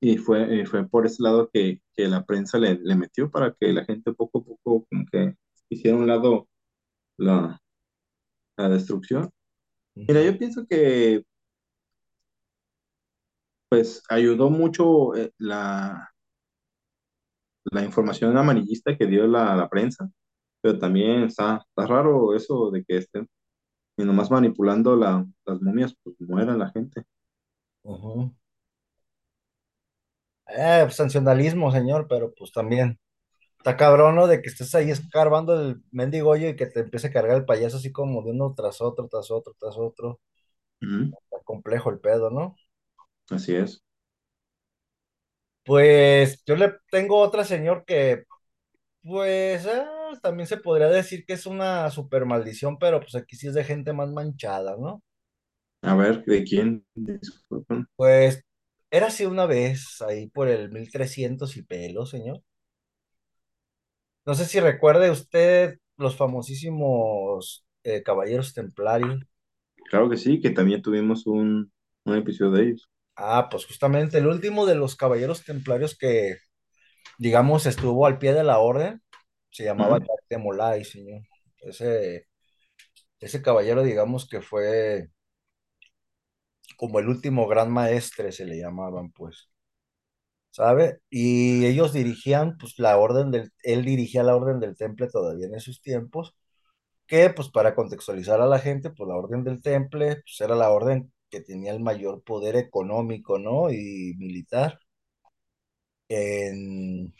y 0.00 0.18
fue, 0.18 0.60
eh, 0.62 0.66
fue 0.66 0.88
por 0.88 1.06
ese 1.06 1.22
lado 1.22 1.50
que, 1.52 1.80
que 1.94 2.08
la 2.08 2.24
prensa 2.24 2.58
le, 2.58 2.78
le 2.82 2.94
metió 2.96 3.30
para 3.30 3.54
que 3.54 3.72
la 3.72 3.84
gente 3.84 4.12
poco 4.12 4.38
a 4.40 4.44
poco 4.44 4.86
como 4.90 5.04
que 5.10 5.34
hiciera 5.70 5.96
un 5.96 6.06
lado 6.06 6.48
la, 7.18 7.60
la 8.58 8.68
destrucción. 8.68 9.30
Mira, 10.08 10.22
yo 10.22 10.38
pienso 10.38 10.66
que 10.66 11.24
pues 13.68 14.02
ayudó 14.08 14.50
mucho 14.50 15.14
eh, 15.14 15.32
la, 15.38 16.10
la 17.72 17.84
información 17.84 18.36
amarillista 18.36 18.96
que 18.96 19.06
dio 19.06 19.26
la, 19.26 19.56
la 19.56 19.68
prensa, 19.68 20.10
pero 20.60 20.78
también 20.78 21.24
está, 21.24 21.58
está 21.68 21.86
raro 21.86 22.34
eso 22.34 22.70
de 22.70 22.84
que 22.84 22.98
estén 22.98 23.28
y 23.98 24.04
nomás 24.04 24.30
manipulando 24.30 24.96
la, 24.96 25.26
las 25.46 25.62
momias, 25.62 25.94
pues 26.02 26.16
muera 26.20 26.56
la 26.56 26.70
gente. 26.70 27.04
ujú. 27.84 28.34
Eh, 30.48 30.80
pues, 30.84 30.96
sancionalismo, 30.96 31.72
señor, 31.72 32.06
pero 32.08 32.32
pues 32.34 32.52
también 32.52 32.98
está 33.58 33.76
cabrón, 33.76 34.16
¿no? 34.16 34.26
De 34.26 34.42
que 34.42 34.48
estés 34.48 34.74
ahí 34.74 34.90
escarbando 34.90 35.60
el 35.60 35.82
mendigo 35.92 36.30
hoyo 36.30 36.48
y 36.48 36.56
que 36.56 36.66
te 36.66 36.80
empiece 36.80 37.08
a 37.08 37.12
cargar 37.12 37.36
el 37.36 37.44
payaso 37.46 37.78
así 37.78 37.92
como 37.92 38.22
de 38.22 38.30
uno 38.32 38.54
tras 38.56 38.80
otro, 38.80 39.08
tras 39.08 39.30
otro, 39.30 39.54
tras 39.58 39.76
otro. 39.76 40.20
Está 40.80 41.42
complejo 41.44 41.90
el 41.90 42.00
pedo, 42.00 42.30
¿no? 42.30 42.56
Así 43.30 43.54
es. 43.54 43.82
Pues 45.64 46.42
yo 46.46 46.54
le 46.56 46.74
tengo 46.90 47.18
otra, 47.18 47.44
señor, 47.44 47.84
que 47.84 48.24
pues 49.02 49.66
ah, 49.66 50.12
también 50.22 50.46
se 50.46 50.58
podría 50.58 50.88
decir 50.88 51.24
que 51.26 51.34
es 51.34 51.46
una 51.46 51.90
super 51.90 52.24
maldición, 52.24 52.78
pero 52.78 53.00
pues 53.00 53.14
aquí 53.16 53.36
sí 53.36 53.48
es 53.48 53.54
de 53.54 53.64
gente 53.64 53.92
más 53.92 54.10
manchada, 54.10 54.76
¿no? 54.76 55.02
A 55.82 55.94
ver, 55.94 56.24
¿de 56.24 56.44
quién? 56.44 56.84
Disculpen. 56.94 57.86
Pues 57.96 58.45
era 58.96 59.08
así 59.08 59.26
una 59.26 59.46
vez, 59.46 60.00
ahí 60.02 60.28
por 60.28 60.48
el 60.48 60.70
1300 60.70 61.56
y 61.56 61.62
pelo, 61.62 62.06
señor. 62.06 62.42
No 64.26 64.34
sé 64.34 64.44
si 64.46 64.60
recuerde 64.60 65.10
usted 65.10 65.78
los 65.96 66.16
famosísimos 66.16 67.64
eh, 67.84 68.02
Caballeros 68.02 68.52
Templarios. 68.54 69.20
Claro 69.90 70.08
que 70.08 70.16
sí, 70.16 70.40
que 70.40 70.50
también 70.50 70.80
tuvimos 70.82 71.26
un, 71.26 71.72
un 72.04 72.14
episodio 72.16 72.52
de 72.52 72.62
ellos. 72.64 72.88
Ah, 73.16 73.48
pues 73.50 73.64
justamente 73.66 74.18
el 74.18 74.26
último 74.26 74.66
de 74.66 74.74
los 74.74 74.94
Caballeros 74.96 75.44
Templarios 75.44 75.96
que, 75.96 76.36
digamos, 77.18 77.66
estuvo 77.66 78.06
al 78.06 78.18
pie 78.18 78.34
de 78.34 78.44
la 78.44 78.58
orden, 78.58 79.02
se 79.50 79.64
llamaba 79.64 80.00
de 80.30 80.38
Molay, 80.38 80.84
señor. 80.84 81.22
Ese, 81.62 82.26
ese 83.20 83.42
caballero, 83.42 83.82
digamos 83.84 84.28
que 84.28 84.42
fue 84.42 85.08
como 86.76 86.98
el 87.00 87.08
último 87.08 87.46
gran 87.48 87.72
maestre, 87.72 88.32
se 88.32 88.44
le 88.46 88.58
llamaban, 88.58 89.10
pues, 89.12 89.50
¿sabe? 90.50 91.00
Y 91.10 91.66
ellos 91.66 91.92
dirigían, 91.92 92.56
pues, 92.58 92.78
la 92.78 92.96
orden 92.98 93.30
del, 93.30 93.52
él 93.62 93.84
dirigía 93.84 94.22
la 94.22 94.36
orden 94.36 94.60
del 94.60 94.76
Temple 94.76 95.08
todavía 95.08 95.46
en 95.46 95.54
esos 95.54 95.80
tiempos 95.82 96.34
que 97.06 97.30
pues 97.30 97.50
para 97.50 97.74
contextualizar 97.74 98.40
a 98.40 98.46
la 98.46 98.58
gente, 98.60 98.90
pues 98.90 99.08
la 99.08 99.16
orden 99.16 99.44
del 99.44 99.62
Temple 99.62 100.16
pues, 100.16 100.40
era 100.40 100.56
la 100.56 100.70
orden 100.70 101.12
que 101.30 101.40
tenía 101.42 101.72
el 101.72 101.80
mayor 101.80 102.22
poder 102.24 102.56
económico, 102.56 103.38
¿no? 103.38 103.70
Y 103.70 104.14
militar 104.18 104.80
en, 106.08 107.12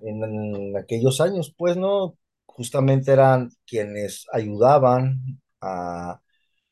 en 0.00 0.76
aquellos 0.76 1.20
años, 1.20 1.54
pues, 1.56 1.76
¿no? 1.76 2.18
Justamente 2.46 3.12
eran 3.12 3.50
quienes 3.66 4.26
ayudaban 4.32 5.40
a, 5.60 6.20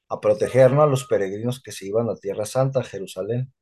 a 0.08 0.20
proteger, 0.20 0.72
¿no? 0.72 0.82
a 0.82 0.86
los 0.86 1.06
peregrinos 1.06 1.62
que 1.62 1.72
se 1.72 1.86
iban 1.86 2.08
a 2.10 2.16
Tierra 2.16 2.46
Santa, 2.46 2.80
a 2.80 2.84
Jerusalén. 2.84 3.52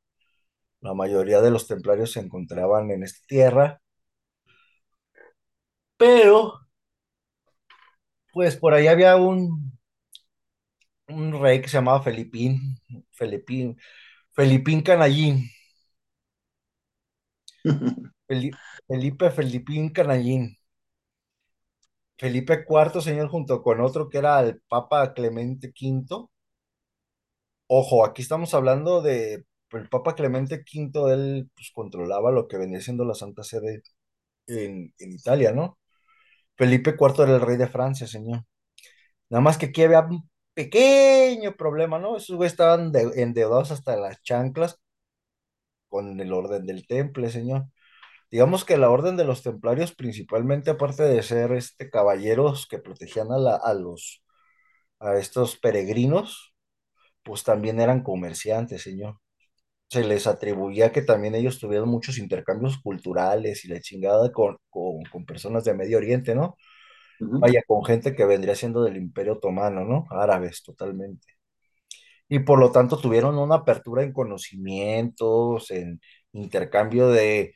La 0.80 0.94
mayoría 0.94 1.40
de 1.42 1.50
los 1.52 1.66
templarios 1.68 2.12
se 2.12 2.20
encontraban 2.20 2.90
en 2.92 3.04
esta 3.04 3.26
tierra, 3.28 3.82
pero 5.96 6.54
pues 8.32 8.56
por 8.56 8.74
ahí 8.74 8.86
había 8.88 9.16
un, 9.16 9.72
un 11.08 11.32
rey 11.40 11.60
que 11.60 11.68
se 11.68 11.76
llamaba 11.78 12.02
Felipín, 12.02 12.76
Felipín, 13.12 13.76
Felipín 14.34 14.82
Canallín, 14.82 15.50
Feli- 18.28 18.50
Felipe 18.86 19.30
Felipín 19.30 19.90
Canallín, 19.90 20.56
Felipe 22.18 22.64
cuarto 22.64 23.00
señor, 23.00 23.28
junto 23.28 23.62
con 23.62 23.80
otro 23.80 24.08
que 24.08 24.18
era 24.18 24.40
el 24.40 24.60
Papa 24.68 25.14
Clemente 25.14 25.72
quinto 25.72 26.32
Ojo, 27.66 28.04
aquí 28.04 28.23
estamos 28.23 28.54
hablando 28.54 29.00
de 29.02 29.44
el 29.73 29.88
Papa 29.88 30.14
Clemente 30.14 30.62
quinto 30.64 31.11
él 31.12 31.50
pues, 31.56 31.71
controlaba 31.73 32.30
lo 32.30 32.47
que 32.47 32.56
venía 32.59 32.80
siendo 32.80 33.04
la 33.04 33.14
Santa 33.14 33.42
Sede 33.42 33.83
en, 34.49 34.94
en 34.99 35.12
Italia, 35.12 35.52
¿no? 35.52 35.78
Felipe 36.56 36.97
cuarto 36.97 37.25
era 37.25 37.35
el 37.37 37.40
rey 37.42 37.56
de 37.59 37.68
Francia, 37.68 38.06
señor. 38.09 38.44
Nada 39.30 39.42
más 39.42 39.59
que 39.59 39.66
aquí 39.66 39.83
había 39.85 40.00
un 40.02 40.30
pequeño 40.54 41.56
problema, 41.56 41.99
¿no? 42.00 42.16
Esos 42.16 42.37
güeyes 42.37 42.52
estaban 42.54 42.92
de- 42.92 43.12
endeudados 43.23 43.71
hasta 43.73 43.97
las 43.97 44.23
chanclas 44.23 44.80
con 45.88 46.21
el 46.21 46.33
orden 46.33 46.66
del 46.66 46.87
temple, 46.87 47.30
señor. 47.30 47.66
Digamos 48.30 48.64
que 48.64 48.78
la 48.78 48.90
orden 48.90 49.16
de 49.18 49.25
los 49.25 49.42
templarios, 49.42 49.94
principalmente 49.94 50.71
aparte 50.73 51.04
de 51.04 51.23
ser 51.25 51.52
este 51.52 51.90
caballeros 51.90 52.66
que 52.68 52.78
protegían 52.80 53.33
a, 53.33 53.38
la- 53.38 53.56
a 53.56 53.75
los 53.75 54.23
a 55.00 55.16
estos 55.18 55.59
peregrinos, 55.59 56.53
pues 57.25 57.45
también 57.45 57.81
eran 57.81 58.02
comerciantes, 58.02 58.83
señor. 58.83 59.19
Se 59.90 60.04
les 60.04 60.26
atribuía 60.26 60.93
que 60.93 61.02
también 61.02 61.35
ellos 61.35 61.59
tuvieron 61.61 61.88
muchos 61.88 62.19
intercambios 62.19 62.78
culturales 62.78 63.64
y 63.64 63.69
la 63.69 63.81
chingada 63.81 64.33
con, 64.33 64.59
con, 64.71 65.02
con 65.12 65.26
personas 65.26 65.64
de 65.64 65.75
Medio 65.75 65.99
Oriente, 65.99 66.35
¿no? 66.35 66.57
Vaya, 67.40 67.62
con 67.66 67.85
gente 67.85 68.14
que 68.16 68.25
vendría 68.26 68.57
siendo 68.57 68.83
del 68.85 68.97
Imperio 68.99 69.35
Otomano, 69.35 69.85
¿no? 69.85 70.07
Árabes, 70.11 70.62
totalmente. 70.64 71.26
Y 72.28 72.40
por 72.40 72.59
lo 72.59 72.73
tanto 72.73 72.99
tuvieron 72.99 73.38
una 73.38 73.57
apertura 73.57 74.02
en 74.02 74.12
conocimientos, 74.12 75.71
en 75.71 76.00
intercambio 76.33 77.09
de 77.09 77.54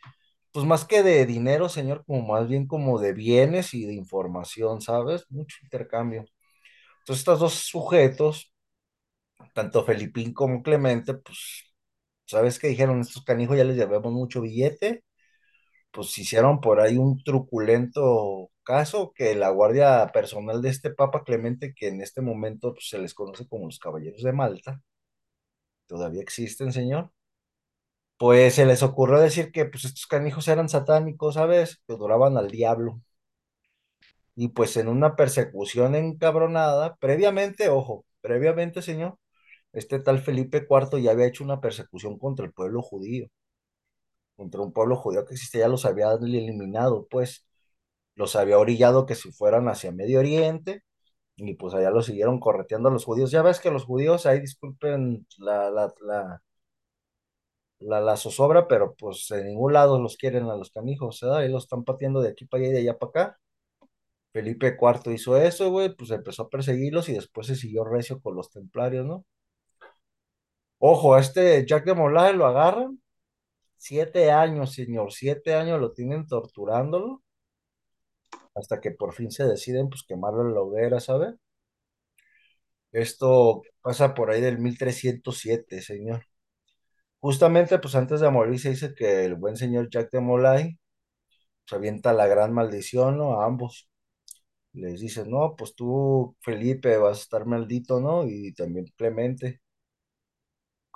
pues 0.52 0.66
más 0.66 0.84
que 0.86 1.02
de 1.02 1.26
dinero, 1.26 1.68
señor, 1.70 2.04
como 2.06 2.22
más 2.34 2.48
bien 2.48 2.66
como 2.68 2.98
de 3.00 3.12
bienes 3.14 3.74
y 3.74 3.86
de 3.86 3.94
información, 3.94 4.80
¿sabes? 4.82 5.26
Mucho 5.30 5.56
intercambio. 5.62 6.26
Entonces, 7.00 7.20
estos 7.20 7.40
dos 7.40 7.54
sujetos, 7.54 8.52
tanto 9.54 9.84
Felipín 9.84 10.32
como 10.34 10.62
Clemente, 10.62 11.14
pues, 11.14 11.64
¿sabes 12.26 12.58
qué 12.58 12.68
dijeron? 12.68 13.00
Estos 13.00 13.24
canijos 13.24 13.56
ya 13.56 13.64
les 13.64 13.76
llevamos 13.76 14.12
mucho 14.12 14.40
billete, 14.42 15.04
pues 15.90 16.16
hicieron 16.18 16.60
por 16.60 16.80
ahí 16.80 16.96
un 16.98 17.22
truculento 17.24 18.50
caso 18.64 19.12
que 19.14 19.34
la 19.34 19.50
guardia 19.50 20.08
personal 20.12 20.62
de 20.62 20.70
este 20.70 20.90
Papa 20.90 21.24
Clemente, 21.24 21.74
que 21.74 21.88
en 21.88 22.02
este 22.02 22.20
momento 22.22 22.74
pues, 22.74 22.88
se 22.90 22.98
les 22.98 23.14
conoce 23.14 23.48
como 23.48 23.66
los 23.66 23.78
Caballeros 23.78 24.22
de 24.22 24.32
Malta, 24.32 24.82
todavía 25.86 26.22
existen, 26.22 26.72
señor, 26.72 27.10
pues 28.16 28.54
se 28.54 28.66
les 28.66 28.82
ocurrió 28.82 29.18
decir 29.20 29.52
que 29.52 29.64
pues 29.66 29.84
estos 29.84 30.06
canijos 30.06 30.48
eran 30.48 30.68
satánicos, 30.68 31.34
¿sabes? 31.34 31.82
Que 31.86 31.94
adoraban 31.94 32.36
al 32.36 32.50
diablo. 32.50 33.00
Y 34.34 34.48
pues 34.48 34.76
en 34.76 34.88
una 34.88 35.16
persecución 35.16 35.94
encabronada, 35.94 36.96
previamente, 36.96 37.68
ojo, 37.68 38.04
previamente, 38.20 38.82
señor, 38.82 39.18
este 39.72 40.00
tal 40.00 40.20
Felipe 40.20 40.66
IV 40.68 41.00
ya 41.02 41.12
había 41.12 41.26
hecho 41.26 41.44
una 41.44 41.60
persecución 41.60 42.18
contra 42.18 42.46
el 42.46 42.52
pueblo 42.52 42.82
judío, 42.82 43.28
contra 44.36 44.60
un 44.62 44.72
pueblo 44.72 44.96
judío 44.96 45.24
que 45.26 45.34
existía, 45.34 45.62
ya 45.62 45.68
los 45.68 45.84
había 45.84 46.12
eliminado, 46.12 47.06
pues 47.10 47.46
los 48.16 48.36
había 48.36 48.58
orillado 48.58 49.06
que 49.06 49.14
si 49.14 49.32
fueran 49.32 49.68
hacia 49.68 49.92
Medio 49.92 50.20
Oriente 50.20 50.84
y 51.36 51.54
pues 51.56 51.74
allá 51.74 51.90
los 51.90 52.06
siguieron 52.06 52.40
correteando 52.40 52.88
a 52.90 52.92
los 52.92 53.04
judíos. 53.06 53.30
Ya 53.32 53.42
ves 53.42 53.60
que 53.60 53.70
los 53.72 53.84
judíos 53.84 54.26
ahí, 54.26 54.40
disculpen 54.40 55.26
la, 55.38 55.70
la, 55.70 55.94
la, 56.02 56.42
la, 57.80 58.00
la 58.00 58.16
zozobra, 58.16 58.66
pero 58.68 58.94
pues 58.96 59.30
en 59.30 59.46
ningún 59.46 59.72
lado 59.72 60.00
los 60.00 60.16
quieren 60.16 60.44
a 60.48 60.56
los 60.56 60.70
canijos. 60.70 61.22
Ahí 61.22 61.48
los 61.48 61.64
están 61.64 61.84
pateando 61.84 62.20
de 62.20 62.30
aquí 62.30 62.44
para 62.46 62.62
allá 62.64 62.70
y 62.70 62.72
de 62.74 62.78
allá 62.80 62.98
para 62.98 63.10
acá. 63.10 63.38
Felipe 64.32 64.76
IV 64.78 65.12
hizo 65.12 65.36
eso, 65.38 65.70
güey, 65.70 65.94
pues 65.96 66.10
empezó 66.12 66.44
a 66.44 66.50
perseguirlos 66.50 67.08
y 67.10 67.14
después 67.14 67.46
se 67.48 67.56
siguió 67.56 67.84
recio 67.84 68.20
con 68.20 68.36
los 68.36 68.50
templarios, 68.50 69.06
¿no? 69.06 69.24
Ojo, 70.78 71.16
este 71.18 71.64
Jack 71.66 71.84
de 71.84 71.94
Molay 71.94 72.34
lo 72.34 72.46
agarran, 72.46 73.00
siete 73.76 74.30
años, 74.32 74.74
señor, 74.74 75.12
siete 75.12 75.54
años 75.54 75.80
lo 75.80 75.92
tienen 75.92 76.26
torturándolo, 76.26 77.22
hasta 78.54 78.78
que 78.80 78.90
por 78.90 79.14
fin 79.14 79.30
se 79.30 79.44
deciden, 79.44 79.88
pues, 79.88 80.02
quemarlo 80.06 80.42
en 80.42 80.52
la 80.54 80.60
hoguera, 80.60 81.00
¿sabe? 81.00 81.34
Esto 82.92 83.62
pasa 83.82 84.14
por 84.14 84.30
ahí 84.30 84.40
del 84.40 84.58
1307, 84.58 85.80
señor. 85.82 86.24
Justamente, 87.20 87.78
pues, 87.78 87.94
antes 87.94 88.20
de 88.20 88.30
morir 88.30 88.58
se 88.60 88.70
dice 88.70 88.94
que 88.94 89.24
el 89.24 89.34
buen 89.36 89.56
señor 89.56 89.88
Jack 89.90 90.10
de 90.12 90.20
Molay, 90.20 90.78
se 91.66 91.76
avienta 91.76 92.12
la 92.12 92.26
gran 92.26 92.52
maldición, 92.54 93.18
¿no? 93.18 93.40
A 93.40 93.46
ambos. 93.46 93.88
Les 94.74 95.00
dice, 95.00 95.26
no, 95.26 95.56
pues 95.56 95.74
tú, 95.76 96.36
Felipe, 96.40 96.98
vas 96.98 97.18
a 97.18 97.22
estar 97.22 97.46
maldito, 97.46 98.00
¿no? 98.00 98.26
Y 98.28 98.54
también 98.54 98.86
Clemente. 98.96 99.60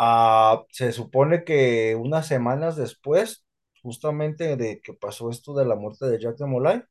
Ah, 0.05 0.65
se 0.71 0.91
supone 0.93 1.45
que 1.45 1.95
unas 1.97 2.27
semanas 2.27 2.77
después, 2.77 3.45
justamente 3.83 4.57
de 4.57 4.81
que 4.81 4.95
pasó 4.95 5.31
esto 5.31 5.55
de 5.55 5.65
la 5.65 5.77
muerte 5.77 6.07
de 6.07 6.19
Jack 6.21 6.39
de 6.39 6.47
Molay, 6.47 6.83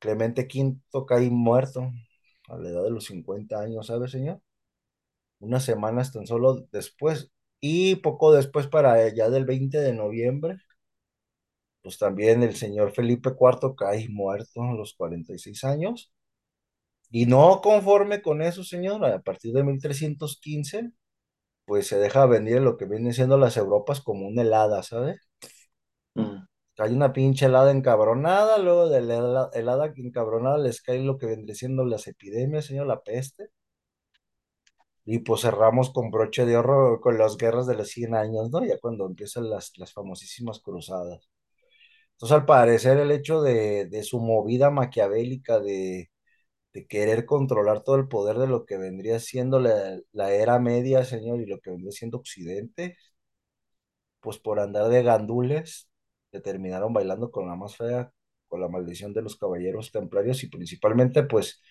Clemente 0.00 0.48
V 0.52 1.06
cae 1.06 1.30
muerto 1.30 1.90
a 2.48 2.58
la 2.58 2.70
edad 2.70 2.84
de 2.84 2.90
los 2.92 3.06
50 3.06 3.60
años, 3.60 3.88
¿sabe, 3.88 4.08
señor? 4.08 4.40
Unas 5.38 5.64
semanas 5.64 6.12
tan 6.12 6.26
solo 6.26 6.66
después. 6.72 7.30
Y 7.60 7.96
poco 7.96 8.32
después, 8.32 8.66
para 8.66 8.94
allá 8.94 9.30
del 9.30 9.44
20 9.44 9.78
de 9.80 9.92
noviembre, 9.94 10.58
pues 11.82 11.98
también 11.98 12.42
el 12.42 12.56
señor 12.56 12.92
Felipe 12.92 13.30
IV 13.36 13.74
cae 13.76 14.08
muerto 14.08 14.62
a 14.62 14.74
los 14.74 14.94
46 14.94 15.62
años. 15.64 16.12
Y 17.10 17.26
no 17.26 17.60
conforme 17.62 18.20
con 18.22 18.42
eso, 18.42 18.64
señor, 18.64 19.04
a 19.06 19.22
partir 19.22 19.54
de 19.54 19.64
1315 19.64 20.90
pues 21.66 21.86
se 21.88 21.98
deja 21.98 22.26
venir 22.26 22.60
lo 22.62 22.76
que 22.76 22.86
viene 22.86 23.12
siendo 23.12 23.38
las 23.38 23.56
Europas 23.56 24.00
como 24.00 24.26
una 24.28 24.42
helada, 24.42 24.82
¿sabes? 24.82 25.20
Mm. 26.14 26.46
Hay 26.78 26.92
una 26.94 27.12
pinche 27.12 27.46
helada 27.46 27.70
encabronada, 27.72 28.58
luego 28.58 28.88
de 28.88 29.00
la 29.02 29.14
hela- 29.18 29.50
helada 29.54 29.92
encabronada 29.96 30.58
les 30.58 30.82
cae 30.82 31.00
lo 31.00 31.18
que 31.18 31.26
vendría 31.26 31.54
siendo 31.54 31.84
las 31.84 32.06
epidemias, 32.08 32.66
señor, 32.66 32.86
la 32.88 33.02
peste, 33.02 33.50
y 35.04 35.18
pues 35.20 35.42
cerramos 35.42 35.90
con 35.90 36.10
broche 36.10 36.46
de 36.46 36.56
oro 36.56 37.00
con 37.00 37.18
las 37.18 37.36
guerras 37.36 37.66
de 37.66 37.74
los 37.76 37.88
100 37.90 38.14
años, 38.14 38.50
¿no? 38.50 38.64
Ya 38.64 38.78
cuando 38.78 39.06
empiezan 39.06 39.50
las, 39.50 39.72
las 39.78 39.92
famosísimas 39.92 40.60
cruzadas. 40.60 41.28
Entonces, 42.14 42.36
al 42.38 42.46
parecer, 42.46 42.98
el 42.98 43.12
hecho 43.12 43.42
de, 43.42 43.86
de 43.86 44.02
su 44.04 44.20
movida 44.20 44.70
maquiavélica 44.70 45.60
de, 45.60 46.10
de 46.74 46.86
querer 46.86 47.26
controlar 47.26 47.82
todo 47.84 47.96
el 47.96 48.08
poder 48.08 48.38
de 48.38 48.48
lo 48.48 48.66
que 48.66 48.76
vendría 48.78 49.20
siendo 49.20 49.60
la, 49.60 50.00
era 50.32 50.58
media, 50.58 51.04
señor, 51.04 51.40
y 51.40 51.46
lo 51.46 51.60
que 51.60 51.70
vendría 51.70 51.92
siendo 51.92 52.18
Occidente, 52.18 52.96
pues 54.20 54.38
por 54.38 54.60
andar 54.60 54.88
de 54.88 55.02
gandules, 55.02 55.88
se 56.32 56.40
terminaron 56.40 56.92
bailando 56.92 57.30
con 57.30 57.46
la 57.48 57.56
más 57.56 57.76
fea, 57.76 58.12
con 58.48 58.60
la 58.60 58.68
maldición 58.68 59.12
de 59.12 59.22
los 59.22 59.36
caballeros 59.36 59.92
templarios 59.92 60.42
y 60.44 60.48
principalmente 60.48 61.22
pues 61.24 61.62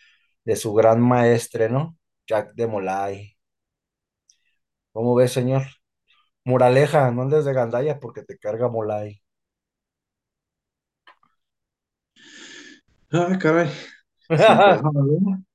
de 0.46 0.56
su 0.56 0.74
gran 0.74 1.02
maestre, 1.02 1.70
¿no? 1.70 1.98
Jack 2.28 2.54
de 2.56 2.68
Molay. 2.68 3.38
¿Cómo 4.92 5.14
ves, 5.16 5.32
señor? 5.34 5.64
Moraleja, 6.46 7.12
no 7.12 7.24
andes 7.24 7.46
de 7.46 7.54
gandalla 7.54 8.00
porque 8.00 8.24
te 8.24 8.38
carga 8.40 8.70
Molay. 8.70 9.22
Ay, 13.12 13.38
caray. 13.40 13.70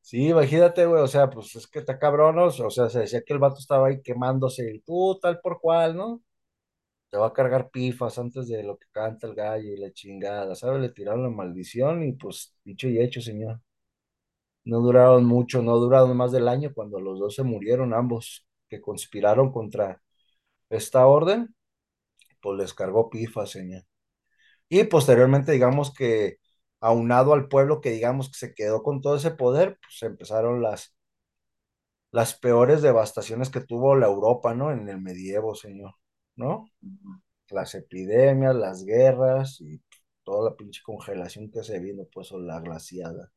Sí, 0.00 0.28
imagínate, 0.28 0.86
güey, 0.86 1.02
o 1.02 1.06
sea, 1.08 1.30
pues 1.30 1.56
es 1.56 1.66
que 1.66 1.80
está 1.80 1.98
cabrón, 1.98 2.36
¿no? 2.36 2.46
O 2.46 2.70
sea, 2.70 2.88
se 2.90 3.00
decía 3.00 3.22
que 3.26 3.32
el 3.32 3.38
vato 3.38 3.58
estaba 3.58 3.88
ahí 3.88 4.02
quemándose 4.02 4.74
y 4.74 4.80
tú 4.80 5.18
tal 5.20 5.40
por 5.40 5.60
cual, 5.60 5.96
¿no? 5.96 6.22
Te 7.10 7.18
va 7.18 7.28
a 7.28 7.32
cargar 7.34 7.70
pifas 7.70 8.18
antes 8.18 8.48
de 8.48 8.62
lo 8.64 8.78
que 8.78 8.86
canta 8.92 9.26
el 9.28 9.34
gallo 9.34 9.72
y 9.72 9.78
la 9.78 9.92
chingada, 9.92 10.54
¿sabes? 10.56 10.80
Le 10.82 10.90
tiraron 10.90 11.24
la 11.24 11.30
maldición 11.30 12.04
y 12.04 12.12
pues 12.14 12.56
dicho 12.64 12.88
y 12.88 13.00
hecho, 13.00 13.20
señor. 13.22 13.60
No 14.64 14.80
duraron 14.80 15.24
mucho, 15.26 15.62
no 15.62 15.76
duraron 15.76 16.16
más 16.16 16.32
del 16.32 16.48
año 16.48 16.72
cuando 16.74 16.98
los 17.00 17.18
dos 17.18 17.34
se 17.34 17.42
murieron, 17.42 17.92
ambos 17.94 18.46
que 18.68 18.80
conspiraron 18.80 19.52
contra 19.52 20.00
esta 20.70 21.06
orden, 21.06 21.54
pues 22.42 22.58
les 22.58 22.74
cargó 22.74 23.10
pifa, 23.10 23.46
señor. 23.46 23.84
Y 24.68 24.84
posteriormente, 24.84 25.52
digamos 25.52 25.94
que 25.94 26.38
aunado 26.84 27.32
al 27.32 27.48
pueblo 27.48 27.80
que 27.80 27.90
digamos 27.90 28.28
que 28.28 28.36
se 28.38 28.54
quedó 28.54 28.82
con 28.82 29.00
todo 29.00 29.16
ese 29.16 29.30
poder, 29.30 29.78
pues 29.82 30.02
empezaron 30.02 30.60
las, 30.62 30.94
las 32.12 32.34
peores 32.34 32.82
devastaciones 32.82 33.48
que 33.48 33.60
tuvo 33.62 33.96
la 33.96 34.06
Europa, 34.06 34.54
¿no? 34.54 34.70
En 34.70 34.88
el 34.88 35.00
medievo, 35.00 35.54
señor, 35.54 35.94
¿no? 36.36 36.66
Las 37.48 37.74
epidemias, 37.74 38.54
las 38.54 38.84
guerras 38.84 39.60
y 39.62 39.80
toda 40.24 40.50
la 40.50 40.56
pinche 40.56 40.82
congelación 40.84 41.50
que 41.50 41.64
se 41.64 41.78
vino, 41.80 42.04
pues, 42.12 42.30
o 42.32 42.38
la 42.38 42.60
glaciada. 42.60 43.32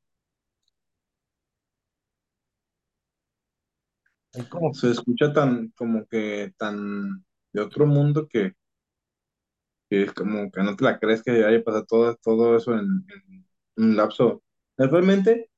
Hay 4.33 4.43
como, 4.49 4.73
Se 4.73 4.91
escucha 4.91 5.31
tan, 5.31 5.69
como 5.69 6.05
que 6.05 6.53
tan 6.57 7.25
de 7.53 7.61
otro 7.61 7.85
mundo 7.87 8.27
que, 8.27 8.53
que 9.89 10.03
es 10.03 10.13
como 10.13 10.51
que 10.51 10.63
no 10.63 10.75
te 10.75 10.83
la 10.85 10.99
crees 10.99 11.23
que 11.23 11.31
haya 11.45 11.63
pasado 11.63 11.85
todo, 11.85 12.15
todo 12.23 12.57
eso 12.57 12.73
en, 12.73 13.05
en 13.09 13.45
un 13.77 13.95
lapso. 13.97 14.43
Realmente, 14.77 15.49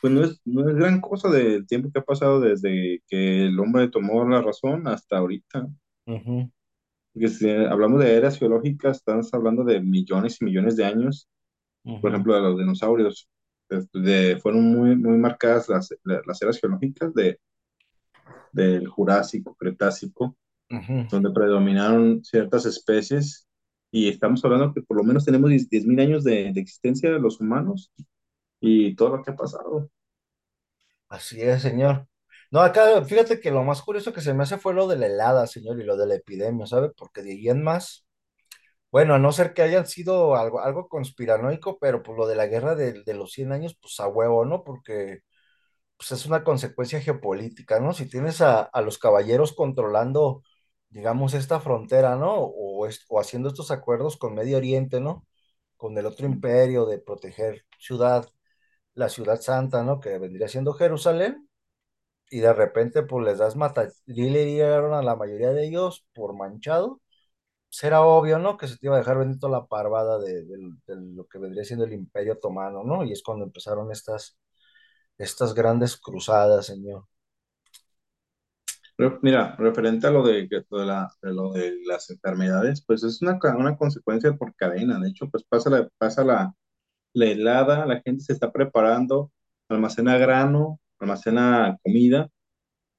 pues 0.00 0.12
no 0.12 0.24
es, 0.24 0.40
no 0.44 0.68
es 0.68 0.76
gran 0.76 1.00
cosa 1.00 1.30
del 1.30 1.66
tiempo 1.66 1.90
que 1.92 2.00
ha 2.00 2.04
pasado 2.04 2.40
desde 2.40 3.02
que 3.08 3.46
el 3.46 3.58
hombre 3.60 3.88
tomó 3.90 4.24
la 4.28 4.42
razón 4.42 4.86
hasta 4.88 5.18
ahorita. 5.18 5.68
ujú, 6.06 6.50
Porque 7.12 7.28
si 7.28 7.50
hablamos 7.50 8.00
de 8.00 8.14
eras 8.16 8.38
geológicas, 8.38 8.98
estamos 8.98 9.32
hablando 9.34 9.64
de 9.64 9.80
millones 9.80 10.38
y 10.40 10.44
millones 10.44 10.76
de 10.76 10.84
años. 10.84 11.28
Por 12.00 12.12
ujú, 12.12 12.12
ejemplo, 12.12 12.34
de 12.34 12.42
los 12.42 12.58
dinosaurios. 12.58 13.28
De, 13.70 13.86
de- 13.94 14.40
fueron 14.40 14.64
muy, 14.64 14.96
muy 14.96 15.18
marcadas 15.18 15.68
las, 15.70 15.90
las 16.04 16.42
eras 16.42 16.60
geológicas 16.60 17.14
de, 17.14 17.40
del 18.52 18.88
Jurásico, 18.88 19.54
Cretácico, 19.56 20.36
ujú. 20.70 21.10
donde 21.10 21.32
predominaron 21.32 22.24
ciertas 22.24 22.66
especies. 22.66 23.47
Y 23.90 24.08
estamos 24.08 24.44
hablando 24.44 24.72
que 24.74 24.82
por 24.82 24.96
lo 24.96 25.04
menos 25.04 25.24
tenemos 25.24 25.50
10.000 25.50 26.00
años 26.00 26.24
de, 26.24 26.48
existencia 26.48 27.10
de 27.10 27.20
los 27.20 27.40
humanos 27.40 27.92
y 28.60 28.94
todo 28.96 29.16
lo 29.16 29.22
que 29.22 29.30
ha 29.30 29.36
pasado. 29.36 29.90
Así 31.08 31.40
es, 31.40 31.62
señor. 31.62 32.06
No, 32.50 32.60
acá, 32.60 33.02
fíjate 33.04 33.40
que 33.40 33.50
lo 33.50 33.62
más 33.64 33.82
curioso 33.82 34.12
que 34.12 34.20
se 34.20 34.34
me 34.34 34.42
hace 34.42 34.58
fue 34.58 34.74
lo 34.74 34.88
de 34.88 34.96
la 34.96 35.06
helada, 35.06 35.46
señor, 35.46 35.80
y 35.80 35.84
lo 35.84 35.96
de 35.96 36.06
la 36.06 36.14
epidemia, 36.16 36.66
¿sabe? 36.66 36.90
Porque 36.90 37.22
de 37.22 37.32
ahí 37.32 37.48
en 37.48 37.62
más, 37.62 38.06
bueno, 38.90 39.14
a 39.14 39.18
no 39.18 39.32
ser 39.32 39.54
que 39.54 39.62
hayan 39.62 39.86
sido 39.86 40.36
algo, 40.36 40.60
algo 40.60 40.88
conspiranoico, 40.88 41.78
pero 41.78 42.02
pues 42.02 42.18
lo 42.18 42.26
de 42.26 42.36
la 42.36 42.46
guerra 42.46 42.74
de, 42.74 43.02
de 43.04 43.14
los 43.14 43.32
100 43.32 43.52
años, 43.52 43.76
pues 43.80 44.00
a 44.00 44.08
huevo, 44.08 44.44
¿no? 44.46 44.64
Porque 44.64 45.20
pues 45.96 46.12
es 46.12 46.26
una 46.26 46.44
consecuencia 46.44 47.00
geopolítica, 47.00 47.80
¿no? 47.80 47.92
Si 47.92 48.08
tienes 48.08 48.40
a, 48.40 48.62
a 48.62 48.82
los 48.82 48.98
caballeros 48.98 49.54
controlando, 49.54 50.42
digamos, 50.90 51.34
esta 51.34 51.60
frontera, 51.60 52.16
¿no? 52.16 52.34
O, 52.36 52.86
es- 52.86 53.04
o 53.08 53.20
haciendo 53.20 53.48
estos 53.48 53.70
acuerdos 53.70 54.16
con 54.16 54.34
Medio 54.34 54.56
Oriente, 54.58 55.00
¿no? 55.00 55.26
Con 55.76 55.96
el 55.98 56.06
otro 56.06 56.26
imperio 56.26 56.86
de 56.86 56.98
proteger 56.98 57.64
ciudad, 57.78 58.28
la 58.94 59.08
ciudad 59.10 59.40
santa, 59.40 59.82
¿no? 59.84 60.00
Que 60.00 60.18
vendría 60.18 60.48
siendo 60.48 60.74
Jerusalén 60.74 61.48
y 62.30 62.40
de 62.40 62.52
repente 62.52 63.02
pues 63.02 63.24
les 63.26 63.38
das 63.38 63.56
mata, 63.56 63.88
le 64.06 64.44
dieron 64.44 64.92
a 64.94 65.02
la 65.02 65.16
mayoría 65.16 65.50
de 65.52 65.66
ellos 65.66 66.06
por 66.14 66.34
manchado, 66.36 67.00
será 67.70 68.02
obvio, 68.02 68.38
¿no? 68.40 68.56
Que 68.58 68.68
se 68.68 68.78
te 68.78 68.86
iba 68.88 68.96
a 68.96 68.98
dejar 69.00 69.18
bendito 69.18 69.48
la 69.48 69.66
parvada 69.66 70.18
de, 70.20 70.44
de- 70.44 70.58
de 70.86 70.96
lo 71.16 71.26
que 71.28 71.38
vendría 71.38 71.64
siendo 71.64 71.84
el 71.86 71.92
Imperio 71.94 72.34
Otomano, 72.34 72.84
¿no? 72.84 73.04
Y 73.04 73.12
es 73.12 73.22
cuando 73.22 73.44
empezaron 73.46 73.92
estas, 73.92 74.38
estas 75.18 75.54
grandes 75.54 75.96
cruzadas, 75.98 76.66
señor. 76.66 77.06
Mira, 79.22 79.54
referente 79.58 80.06
a 80.08 80.10
lo 80.10 80.26
de, 80.26 80.48
lo 81.22 81.52
de, 81.52 81.76
las 81.86 82.10
enfermedades, 82.10 82.82
pues 82.84 83.04
es 83.04 83.22
una, 83.22 83.38
una 83.56 83.76
consecuencia 83.76 84.32
por 84.36 84.54
cadena. 84.56 84.98
De 84.98 85.08
hecho, 85.10 85.28
pues 85.30 85.44
pasa 85.44 85.70
la, 85.70 85.88
pasa 85.98 86.24
la, 86.24 86.52
la 87.14 87.26
helada, 87.26 87.86
la 87.86 88.00
gente 88.02 88.24
se 88.24 88.32
está 88.34 88.52
preparando, 88.52 89.32
almacena 89.68 90.18
grano, 90.18 90.80
almacena 91.00 91.78
comida, 91.84 92.28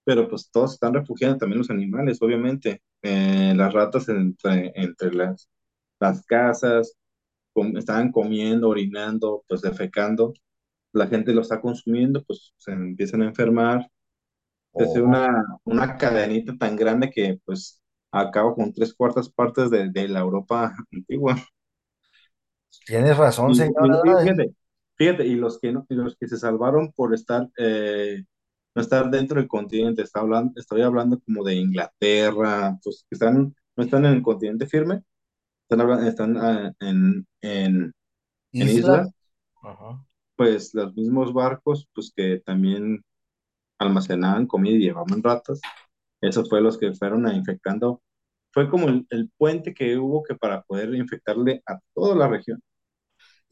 pero 0.06 0.30
pues 0.30 0.50
todos 0.52 0.74
están 0.74 0.94
refugiando, 0.96 1.38
también 1.40 1.60
los 1.60 1.72
animales, 1.72 2.20
obviamente. 2.22 2.82
Eh, 3.04 3.54
las 3.56 3.74
ratas 3.74 4.10
entre, 4.10 4.74
entre 4.76 5.14
las, 5.14 5.50
las 6.00 6.24
casas, 6.26 6.96
com- 7.54 7.78
estaban 7.78 8.12
comiendo, 8.12 8.70
orinando, 8.70 9.44
pues 9.48 9.62
defecando. 9.62 10.34
La 10.94 11.08
gente 11.08 11.34
lo 11.34 11.42
está 11.42 11.62
consumiendo, 11.62 12.24
pues 12.26 12.54
se 12.58 12.72
empiezan 12.74 13.22
a 13.24 13.28
enfermar 13.28 13.90
es 14.78 14.96
Oh, 14.96 14.98
una, 14.98 15.46
una 15.66 15.98
cadenita 15.98 16.58
tan 16.58 16.76
grande 16.76 17.12
que 17.12 17.40
pues 17.46 17.82
acaba 18.12 18.54
con 18.56 18.74
tres 18.74 18.94
cuartas 18.94 19.30
partes 19.30 19.70
de, 19.72 19.90
de 19.92 20.08
la 20.08 20.20
Europa 20.22 20.76
antigua. 20.94 21.36
tienes 22.86 23.18
razón, 23.18 23.56
Y, 23.56 23.56
señor, 23.56 24.00
y- 24.04 24.18
fíjate, 24.22 24.54
fíjate, 24.96 25.26
y 25.26 25.36
los 25.36 25.60
que 25.60 25.72
no, 25.72 25.86
y 25.90 25.96
los 25.96 26.16
que 26.18 26.28
se 26.28 26.38
salvaron 26.38 26.92
por 26.94 27.14
estar, 27.14 27.48
eh, 27.58 28.24
no 28.76 28.82
estar 28.82 29.10
dentro 29.10 29.40
del 29.40 29.48
continente, 29.48 30.02
está 30.04 30.20
hablando, 30.22 30.54
estoy 30.60 30.82
hablando 30.82 31.20
como 31.22 31.44
de 31.44 31.56
Inglaterra, 31.56 32.78
pues 32.84 33.06
que 33.10 33.16
están, 33.16 33.56
no 33.76 33.84
están 33.84 34.06
en 34.06 34.14
el 34.16 34.22
continente 34.22 34.68
firme, 34.68 35.02
están, 35.64 35.82
hablando, 35.82 36.08
están 36.10 36.38
ah, 36.38 36.74
en, 36.82 37.28
en, 37.42 37.94
en 38.60 38.70
Isla. 38.70 38.70
islas, 38.70 39.14
Ajá. 39.64 40.06
pues 40.36 40.74
los 40.74 40.96
mismos 40.96 41.34
barcos, 41.34 41.88
pues 41.94 42.12
que 42.16 42.40
también 42.46 43.04
almacenaban 43.80 44.48
comida 44.48 44.76
y 44.78 44.80
llevaban 44.82 45.24
ratas 45.24 45.62
Esos 46.22 46.50
fue 46.50 46.62
los 46.62 46.78
que 46.80 46.94
fueron 46.94 47.28
a 47.28 47.36
infectando. 47.36 48.02
Fue 48.54 48.70
como 48.70 48.90
el, 48.90 49.08
el 49.12 49.32
puente 49.38 49.74
que 49.74 49.98
hubo 49.98 50.24
que 50.24 50.36
para 50.36 50.64
poder 50.64 50.94
infectarle 50.96 51.64
a 51.68 51.80
toda 51.96 52.16
la 52.16 52.28
región. 52.30 52.62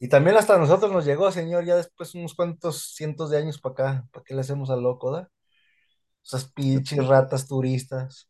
Y 0.00 0.08
también 0.08 0.36
hasta 0.36 0.58
nosotros 0.58 0.92
nos 0.92 1.04
llegó, 1.04 1.30
señor, 1.32 1.64
ya 1.64 1.76
después 1.76 2.14
unos 2.14 2.34
cuantos 2.34 2.94
cientos 2.94 3.30
de 3.30 3.38
años 3.38 3.60
para 3.60 3.72
acá. 3.72 4.08
¿Para 4.12 4.24
qué 4.24 4.34
le 4.34 4.40
hacemos 4.42 4.70
al 4.70 4.82
loco, 4.82 5.12
da? 5.12 5.30
Esas 6.24 6.52
pinches 6.52 7.06
ratas 7.06 7.48
turistas. 7.48 8.28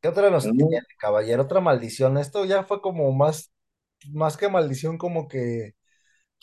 ¿Qué 0.00 0.08
otra 0.08 0.30
nos 0.30 0.44
tiene, 0.44 0.80
caballero? 0.98 1.42
Otra 1.42 1.60
maldición. 1.60 2.18
Esto 2.18 2.44
ya 2.44 2.64
fue 2.64 2.80
como 2.82 3.10
más, 3.12 3.52
más 4.12 4.36
que 4.36 4.48
maldición, 4.48 4.98
como 4.98 5.28
que 5.28 5.74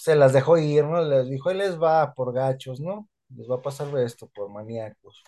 se 0.03 0.15
las 0.15 0.33
dejó 0.33 0.57
ir, 0.57 0.85
¿no? 0.85 1.01
Les 1.03 1.29
dijo, 1.29 1.49
ahí 1.49 1.57
les 1.57 1.79
va 1.81 2.13
por 2.13 2.33
gachos, 2.33 2.79
¿no? 2.81 3.07
Les 3.29 3.49
va 3.49 3.55
a 3.57 3.61
pasar 3.61 3.95
esto 3.99 4.27
por 4.29 4.49
maníacos. 4.49 5.23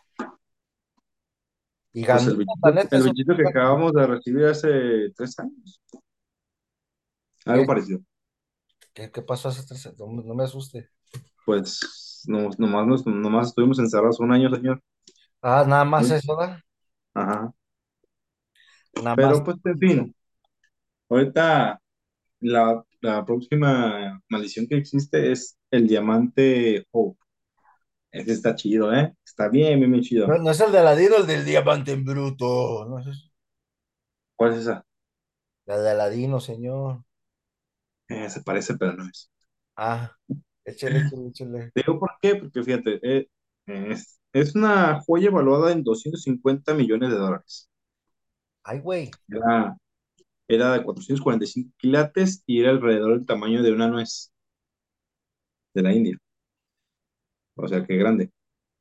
Y 1.94 2.04
Pues 2.08 2.28
el 2.28 2.38
neta, 2.76 2.98
el 2.98 3.04
bichito 3.04 3.36
que 3.36 3.48
acabamos 3.48 3.94
de 3.94 4.06
recibir 4.08 4.46
hace 4.46 5.12
tres 5.16 5.38
años. 5.40 5.82
Algo 7.46 7.66
¿Qué, 7.66 7.66
parecido. 7.66 8.00
qué, 8.94 9.12
qué 9.12 9.22
pasó 9.22 9.50
hace 9.50 9.66
tres 9.66 9.94
No, 10.00 10.08
me 10.08 10.24
no 10.24 10.34
me 10.36 10.44
asuste. 10.44 10.90
Pues 11.46 12.24
no, 12.28 12.50
nomás, 12.58 12.86
nos- 12.88 13.06
nomás 13.06 13.48
estuvimos 13.50 13.80
encerrados 13.80 14.20
un 14.20 14.32
año, 14.34 14.54
señor. 14.54 14.82
Ah, 15.42 15.64
nada 15.68 15.86
más 15.86 16.10
eso, 16.12 16.36
¿da? 16.36 16.60
Ajá. 17.16 17.54
Nada 18.96 19.16
más. 19.18 19.38
Pero 19.38 19.44
pues, 19.44 19.58
en 19.66 19.80
fin, 19.80 20.16
ahorita 21.10 21.82
la, 22.42 22.84
la 23.04 23.26
próxima 23.26 24.22
maldición 24.30 24.68
que 24.68 24.78
existe 24.78 25.32
es 25.32 25.58
el 25.72 25.88
diamante 25.88 26.86
Hope. 26.92 27.20
Ese 28.12 28.34
está 28.34 28.56
chido, 28.56 28.94
¿eh? 28.94 29.14
Está 29.26 29.50
bien, 29.50 29.80
bien, 29.80 29.92
bien 29.92 30.04
chido. 30.04 30.28
No, 30.28 30.38
no 30.38 30.52
es 30.52 30.60
el 30.62 30.72
de 30.72 30.80
Aladino, 30.80 31.18
el 31.18 31.28
del 31.28 31.46
diamante 31.46 31.92
en 31.94 32.04
bruto. 32.06 32.86
No. 32.86 33.04
¿Cuál 34.36 34.54
es 34.54 34.60
esa? 34.60 34.86
La 35.66 35.78
de 35.78 35.90
Aladino, 35.90 36.40
señor. 36.40 37.04
Eh, 38.08 38.30
se 38.30 38.42
parece, 38.44 38.76
pero 38.78 38.94
no 38.94 39.06
es. 39.10 39.30
Ah, 39.76 40.12
échale, 40.66 41.00
échale, 41.00 41.28
échale. 41.30 41.74
Te 41.74 41.82
digo 41.82 42.00
por 42.00 42.12
qué, 42.22 42.36
porque 42.36 42.64
fíjate, 42.64 43.00
eh, 43.04 43.28
es, 43.66 44.20
es 44.34 44.56
una 44.56 45.02
joya 45.02 45.28
evaluada 45.28 45.72
en 45.72 45.84
250 45.84 46.74
millones 46.74 47.10
de 47.10 47.16
dólares. 47.18 47.70
Ay, 48.64 48.80
güey. 48.80 49.12
Era, 49.30 49.76
era 50.48 50.74
de 50.74 50.84
445 50.84 51.72
quilates 51.78 52.44
y 52.48 52.62
era 52.62 52.72
alrededor 52.72 53.18
del 53.18 53.26
tamaño 53.28 53.64
de 53.64 53.72
una 53.74 53.88
nuez 53.90 54.32
de 55.74 55.82
la 55.84 55.94
India. 55.94 56.18
O 57.56 57.68
sea, 57.68 57.86
qué 57.86 57.96
grande. 57.98 58.32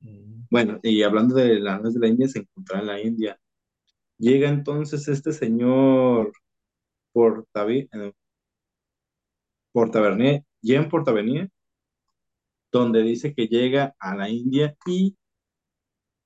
Mm, 0.00 0.44
Bueno, 0.50 0.80
y 0.82 1.02
hablando 1.02 1.34
de 1.36 1.60
la 1.60 1.78
nuez 1.78 1.94
de 1.94 2.00
la 2.00 2.08
India, 2.08 2.28
se 2.28 2.40
encontraba 2.40 2.82
en 2.82 2.86
la 2.88 3.00
India. 3.02 3.38
Llega 4.18 4.48
entonces 4.50 5.08
este 5.08 5.32
señor 5.32 6.32
Portavi, 7.12 7.88
eh, 7.92 8.12
Portavernier, 9.74 10.44
Jean 10.62 10.88
Portavernier, 10.88 11.50
donde 12.72 13.02
dice 13.04 13.34
que 13.34 13.46
llega 13.46 13.94
a 14.00 14.16
la 14.16 14.28
India 14.28 14.76
y 14.86 15.16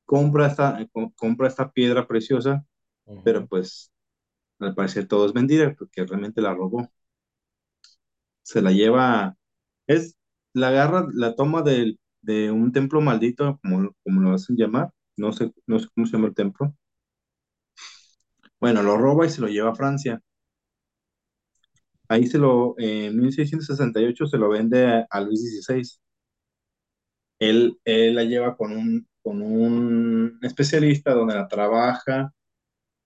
compra 0.04 0.46
esta, 0.48 0.80
eh, 0.80 0.88
co- 0.92 1.12
compra 1.16 1.48
esta 1.48 1.70
piedra 1.70 2.06
preciosa, 2.06 2.64
pero 3.22 3.46
pues 3.48 3.92
Al 4.60 4.74
parecer 4.74 5.08
todo 5.08 5.24
es 5.26 5.34
mentira 5.34 5.74
porque 5.78 6.04
realmente 6.04 6.42
la 6.42 6.52
robó. 6.54 6.90
Se 8.42 8.62
la 8.62 8.70
lleva, 8.72 9.36
es, 9.86 10.16
la 10.54 10.68
agarra, 10.68 11.06
la 11.12 11.34
toma 11.36 11.62
del- 11.62 11.98
de 12.22 12.50
un 12.50 12.72
templo 12.72 13.00
maldito, 13.00 13.58
como, 13.62 13.92
como 14.04 14.20
lo 14.22 14.34
hacen 14.34 14.56
llamar. 14.56 14.90
No 15.16 15.32
sé, 15.32 15.52
no 15.66 15.78
sé 15.78 15.88
cómo 15.94 16.06
se 16.06 16.12
llama 16.14 16.28
el 16.28 16.34
templo. 16.34 16.74
Bueno, 18.60 18.82
lo 18.82 18.98
roba 18.98 19.24
y 19.24 19.30
se 19.30 19.40
lo 19.40 19.48
lleva 19.48 19.70
a 19.70 19.74
Francia. 19.74 20.20
Ahí 22.08 22.26
se 22.26 22.38
lo, 22.38 22.74
en 22.78 23.16
1668 23.16 24.26
se 24.26 24.38
lo 24.38 24.48
vende 24.48 25.06
a, 25.10 25.20
Luis 25.20 25.40
XVI. 25.40 26.00
Él, 27.38 27.78
él 27.84 28.14
la 28.14 28.24
lleva 28.24 28.56
con 28.56 28.72
un, 28.72 29.06
con 29.22 29.42
un 29.42 30.38
especialista 30.42 31.12
donde 31.14 31.34
la 31.34 31.48
trabaja 31.48 32.32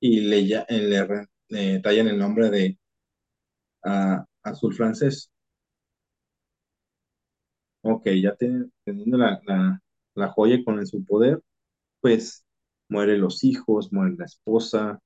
y 0.00 0.20
le, 0.22 0.46
ya- 0.48 0.66
eh, 1.50 1.80
tallan 1.82 2.08
el 2.08 2.18
nombre 2.18 2.50
de 2.50 2.78
azul 4.42 4.72
francés. 4.74 5.30
Ok, 7.82 8.06
ya 8.22 8.34
ten- 8.36 8.72
teniendo 8.84 9.16
la, 9.18 9.40
la, 9.46 9.80
la 10.14 10.28
joya 10.28 10.62
con 10.64 10.78
en 10.78 10.86
su 10.86 11.04
poder, 11.04 11.40
pues 12.00 12.44
mueren 12.88 13.20
los 13.22 13.44
hijos, 13.44 13.92
muere 13.92 14.16
la 14.18 14.26
esposa, 14.26 15.00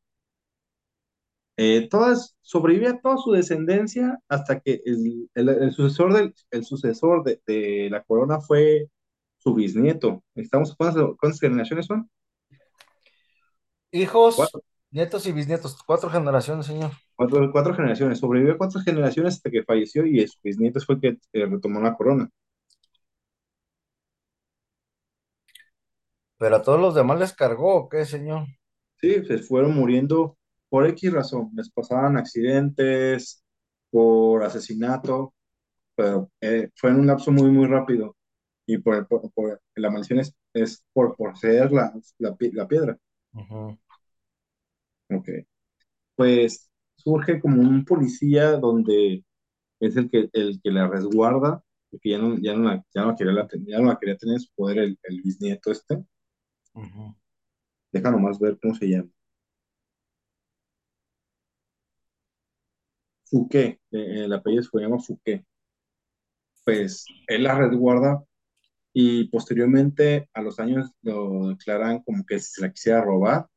eh, 1.56 1.88
todas, 1.88 2.36
sobrevive 2.42 2.88
a 2.88 3.00
toda 3.00 3.16
su 3.18 3.32
descendencia 3.32 4.18
hasta 4.28 4.60
que 4.60 4.80
el, 4.84 5.28
el- 5.34 5.48
el 5.48 5.72
sucesor, 5.72 6.12
del, 6.14 6.34
el 6.50 6.64
sucesor 6.64 7.22
de, 7.24 7.40
de 7.46 7.88
la 7.90 8.02
corona 8.02 8.40
fue 8.40 8.88
su 9.38 9.54
bisnieto. 9.54 10.24
Estamos, 10.34 10.74
¿cuántas, 10.76 11.04
cuántas 11.20 11.40
generaciones 11.40 11.86
son? 11.86 12.08
Hijos, 13.92 14.36
Cuatro, 14.36 14.62
nietos 14.94 15.26
y 15.26 15.32
bisnietos, 15.32 15.76
cuatro 15.86 16.08
generaciones, 16.10 16.66
señor. 16.66 16.92
cuatro, 17.16 17.50
cuatro 17.52 17.74
generaciones. 17.74 18.18
Sobrevivió 18.20 18.56
cuatro 18.58 18.80
generaciones 18.80 19.34
hasta 19.34 19.50
que 19.50 19.64
falleció 19.64 20.06
y 20.06 20.26
su 20.28 20.38
bisnieto 20.42 20.80
fue 20.80 20.96
el 20.96 21.00
que 21.00 21.08
eh, 21.32 21.46
retomó 21.46 21.80
la 21.80 21.94
corona. 21.96 22.30
Pero 26.38 26.54
a 26.56 26.62
todos 26.62 26.80
los 26.80 26.94
demás 26.94 27.18
les 27.18 27.32
cargó, 27.32 27.74
¿o 27.74 27.88
qué, 27.88 28.04
señor? 28.04 28.46
Sí, 29.00 29.24
se 29.26 29.38
fueron 29.38 29.74
muriendo 29.74 30.38
por 30.68 30.86
X 30.86 31.12
razón. 31.12 31.50
Les 31.54 31.70
pasaban 31.70 32.16
accidentes, 32.16 33.44
por 33.90 34.42
asesinato, 34.42 35.34
pero 35.96 36.30
eh, 36.40 36.70
fue 36.76 36.90
en 36.92 37.00
un 37.00 37.08
lapso 37.08 37.32
muy, 37.32 37.50
muy 37.50 37.66
rápido. 37.68 38.16
Y 38.66 38.78
por, 38.78 39.06
por- 39.08 39.32
por- 39.32 39.62
la 39.76 39.90
maldición 39.90 40.20
es, 40.20 40.34
es 40.54 40.84
por 40.94 41.16
poseer 41.16 41.72
la, 41.72 41.92
la, 42.18 42.36
la 42.54 42.68
piedra. 42.68 42.98
Ujú, 43.34 43.76
Ok. 45.16 45.28
Pues 46.16 46.70
surge 46.96 47.40
como 47.40 47.62
un 47.62 47.84
policía 47.84 48.52
donde 48.58 49.24
es 49.80 49.96
el 49.96 50.10
que, 50.10 50.28
el 50.34 50.60
que 50.62 50.70
la 50.72 50.88
resguarda, 50.88 51.62
porque 51.90 52.10
ya 52.12 52.18
no, 52.18 52.38
ya 52.38 52.54
no, 52.56 52.64
la, 52.70 52.84
ya 52.94 53.02
no 53.02 53.08
la 53.12 53.16
quería, 53.16 53.32
la- 53.34 53.48
ya 53.66 53.78
no 53.80 53.86
la 53.88 53.98
quería 53.98 54.16
tener 54.18 54.34
en 54.36 54.40
su 54.40 54.52
poder 54.54 54.78
el, 54.78 54.98
el 55.04 55.22
bisnieto 55.22 55.72
este. 55.72 56.04
ujú. 56.74 57.14
Deja 57.92 58.10
nomás 58.10 58.38
ver 58.38 58.58
cómo 58.60 58.74
se 58.74 58.86
llama. 58.90 59.08
Fouquet, 63.30 63.80
eh, 63.90 64.24
el 64.24 64.32
apellido 64.32 64.62
se 64.62 64.78
llama 64.80 64.98
Fouquet. 64.98 65.44
Pues 66.64 67.04
él 67.26 67.44
la 67.44 67.58
resguarda 67.58 68.24
y 68.94 69.28
posteriormente 69.28 70.28
a 70.34 70.42
los 70.42 70.60
años 70.60 70.90
lo 71.02 71.48
declaran 71.50 72.02
como 72.02 72.24
que 72.26 72.38
se 72.40 72.62
la 72.62 72.72
quisiera 72.72 73.02
robar 73.02 73.48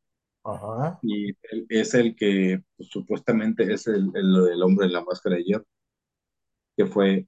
Ajá. 0.47 0.97
y 1.01 1.29
él 1.51 1.65
es 1.69 1.93
el 1.93 2.15
que 2.15 2.63
pues, 2.77 2.89
supuestamente 2.89 3.71
es 3.73 3.87
el, 3.87 4.11
el, 4.15 4.49
el 4.53 4.63
hombre 4.63 4.87
de 4.87 4.93
la 4.93 5.03
máscara 5.03 5.35
de 5.35 5.43
hierro, 5.43 5.65
que 6.77 6.85
fue, 6.85 7.27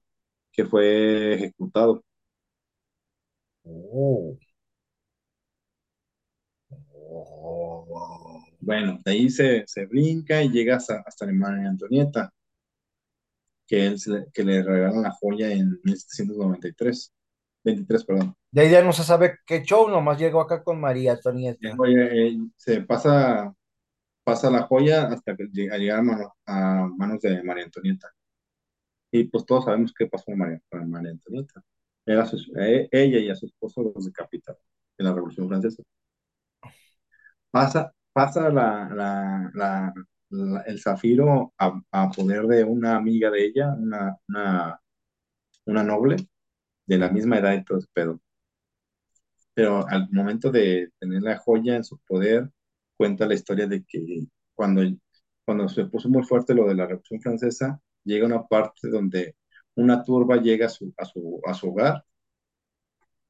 que 0.52 0.64
fue 0.64 1.34
ejecutado. 1.34 2.02
Oh. 3.64 4.38
Oh. 7.12 8.44
Bueno, 8.60 9.00
de 9.04 9.12
ahí 9.12 9.30
se, 9.30 9.64
se 9.66 9.86
brinca 9.86 10.42
y 10.42 10.50
llega 10.50 10.76
hasta, 10.76 11.02
hasta 11.06 11.26
la 11.26 11.32
María 11.32 11.68
Antonieta, 11.68 12.32
que, 13.66 13.86
él, 13.86 13.96
que 14.32 14.44
le 14.44 14.62
regalan 14.62 15.02
la 15.02 15.12
joya 15.12 15.50
en 15.52 15.80
1793, 15.84 17.12
23, 17.64 18.04
perdón. 18.04 18.34
De 18.50 18.62
ahí 18.62 18.70
ya 18.70 18.82
no 18.82 18.92
se 18.92 19.04
sabe 19.04 19.38
qué 19.46 19.62
show, 19.62 19.88
nomás 19.88 20.18
llegó 20.18 20.40
acá 20.40 20.62
con 20.62 20.80
María 20.80 21.12
Antonieta. 21.12 21.76
joya, 21.76 22.06
eh, 22.12 22.36
se 22.56 22.80
pasa, 22.82 23.54
pasa 24.24 24.50
la 24.50 24.62
joya 24.62 25.08
hasta 25.08 25.36
que 25.36 25.46
llega, 25.52 25.74
a 25.76 25.78
llegar 25.78 25.98
a, 26.00 26.02
mano- 26.02 26.34
a 26.46 26.88
manos 26.96 27.20
de 27.20 27.42
María 27.42 27.64
Antonieta. 27.64 28.08
Y 29.12 29.24
pues 29.24 29.44
todos 29.46 29.64
sabemos 29.64 29.92
qué 29.96 30.06
pasó 30.06 30.26
con 30.26 30.38
María, 30.38 30.60
con 30.70 30.88
María 30.90 31.10
Antonieta. 31.12 31.62
Era 32.06 32.26
su- 32.26 32.38
eh, 32.58 32.88
ella 32.90 33.18
y 33.18 33.30
a 33.30 33.36
su 33.36 33.46
esposo 33.46 33.82
los 33.94 34.04
decapitaron 34.06 34.60
en 34.98 35.06
la 35.06 35.12
Revolución 35.14 35.48
Francesa. 35.48 35.82
Pasa, 37.50 37.92
pasa 38.12 38.48
la, 38.50 38.88
la, 38.94 39.50
la- 39.54 39.94
la- 40.30 40.60
el 40.62 40.80
zafiro 40.80 41.52
a, 41.58 41.80
a 41.92 42.10
poder 42.10 42.46
de 42.46 42.64
una 42.64 42.96
amiga 42.96 43.30
de 43.30 43.44
ella, 43.46 43.74
una, 43.76 44.16
una, 44.28 44.80
una 45.66 45.84
noble 45.84 46.16
de 46.90 46.98
la 46.98 47.08
misma 47.08 47.38
edad 47.38 47.54
y 47.54 47.64
todo 47.64 47.78
ese 47.78 47.88
pedo. 47.92 48.20
Pero 49.54 49.86
al 49.88 50.08
momento 50.10 50.50
de 50.50 50.90
tener 50.98 51.22
la 51.22 51.38
joya 51.38 51.76
en 51.76 51.84
su 51.84 51.98
poder, 51.98 52.50
cuenta 52.96 53.26
la 53.26 53.34
historia 53.34 53.66
de 53.68 53.84
que 53.84 54.26
cuando, 54.54 54.82
cuando 55.44 55.68
se 55.68 55.84
puso 55.86 56.08
muy 56.08 56.24
fuerte 56.24 56.54
lo 56.54 56.66
de 56.66 56.74
la 56.74 56.86
Revolución 56.86 57.20
Francesa, 57.20 57.80
llega 58.04 58.26
una 58.26 58.46
parte 58.46 58.88
donde 58.88 59.36
una 59.76 60.02
turba 60.04 60.36
llega 60.38 60.66
a 60.66 60.68
su, 60.68 60.92
a 60.96 61.04
su, 61.04 61.40
a 61.46 61.54
su 61.54 61.68
hogar 61.70 62.04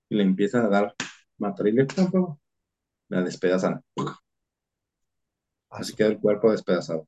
y 0.08 0.16
le 0.16 0.22
empiezan 0.22 0.64
a 0.66 0.68
dar 0.68 0.94
material 1.38 1.86
la 3.08 3.22
despedazan. 3.22 3.82
Así 5.70 5.94
queda 5.94 6.08
el 6.08 6.20
cuerpo 6.20 6.50
despedazado. 6.50 7.06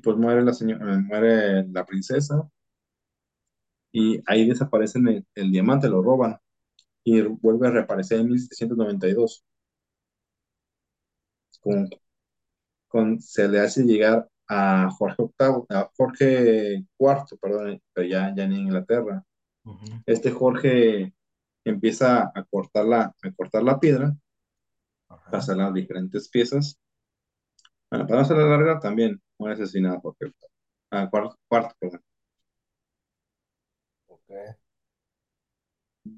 Y 0.00 0.02
pues 0.02 0.16
muere 0.16 0.40
la 0.42 0.54
señora, 0.54 0.98
muere 0.98 1.68
la 1.68 1.84
princesa 1.84 2.48
y 3.92 4.22
ahí 4.26 4.48
desaparece 4.48 4.98
el, 4.98 5.26
el 5.34 5.52
diamante, 5.52 5.90
lo 5.90 6.00
roban 6.02 6.38
y 7.04 7.20
vuelve 7.20 7.68
a 7.68 7.70
reaparecer 7.70 8.20
en 8.20 8.28
1792. 8.28 9.44
Con, 11.60 11.90
con, 12.88 13.20
se 13.20 13.46
le 13.46 13.60
hace 13.60 13.84
llegar 13.84 14.26
a 14.48 14.88
Jorge 14.90 15.22
VIII, 15.38 15.66
a 15.68 15.90
Jorge 15.94 16.86
IV, 16.98 17.38
perdón, 17.38 17.82
pero 17.92 18.08
ya, 18.08 18.34
ya 18.34 18.44
en 18.44 18.52
Inglaterra. 18.52 19.22
Ujú. 19.64 19.84
Este 20.06 20.30
Jorge 20.30 21.12
empieza 21.62 22.32
a 22.34 22.44
cortar 22.50 22.86
la, 22.86 23.02
a 23.22 23.32
cortar 23.36 23.64
la 23.64 23.78
piedra, 23.78 24.16
Ajá. 25.10 25.30
pasa 25.30 25.54
las 25.54 25.74
diferentes 25.74 26.26
piezas. 26.30 26.78
Bueno, 27.90 28.06
para 28.06 28.20
no 28.20 28.22
hacerla 28.22 28.46
larga, 28.46 28.80
también 28.80 29.20
muere 29.40 29.54
asesinado 29.56 30.00
Jorge 30.00 30.26
VIII. 30.26 30.48
Ah, 30.92 31.08
cuarto, 31.10 31.36
cuarto, 31.48 31.74
perdón. 31.80 32.02
Ok. 34.08 34.30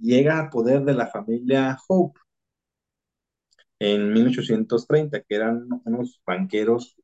Llega 0.01 0.41
a 0.41 0.51
poder 0.51 0.83
de 0.85 0.93
la 0.93 1.07
familia 1.07 1.79
Hope 1.89 2.19
en 3.79 4.13
1830, 4.13 5.23
que 5.23 5.35
eran 5.35 5.69
unos 5.85 6.21
banqueros 6.27 6.97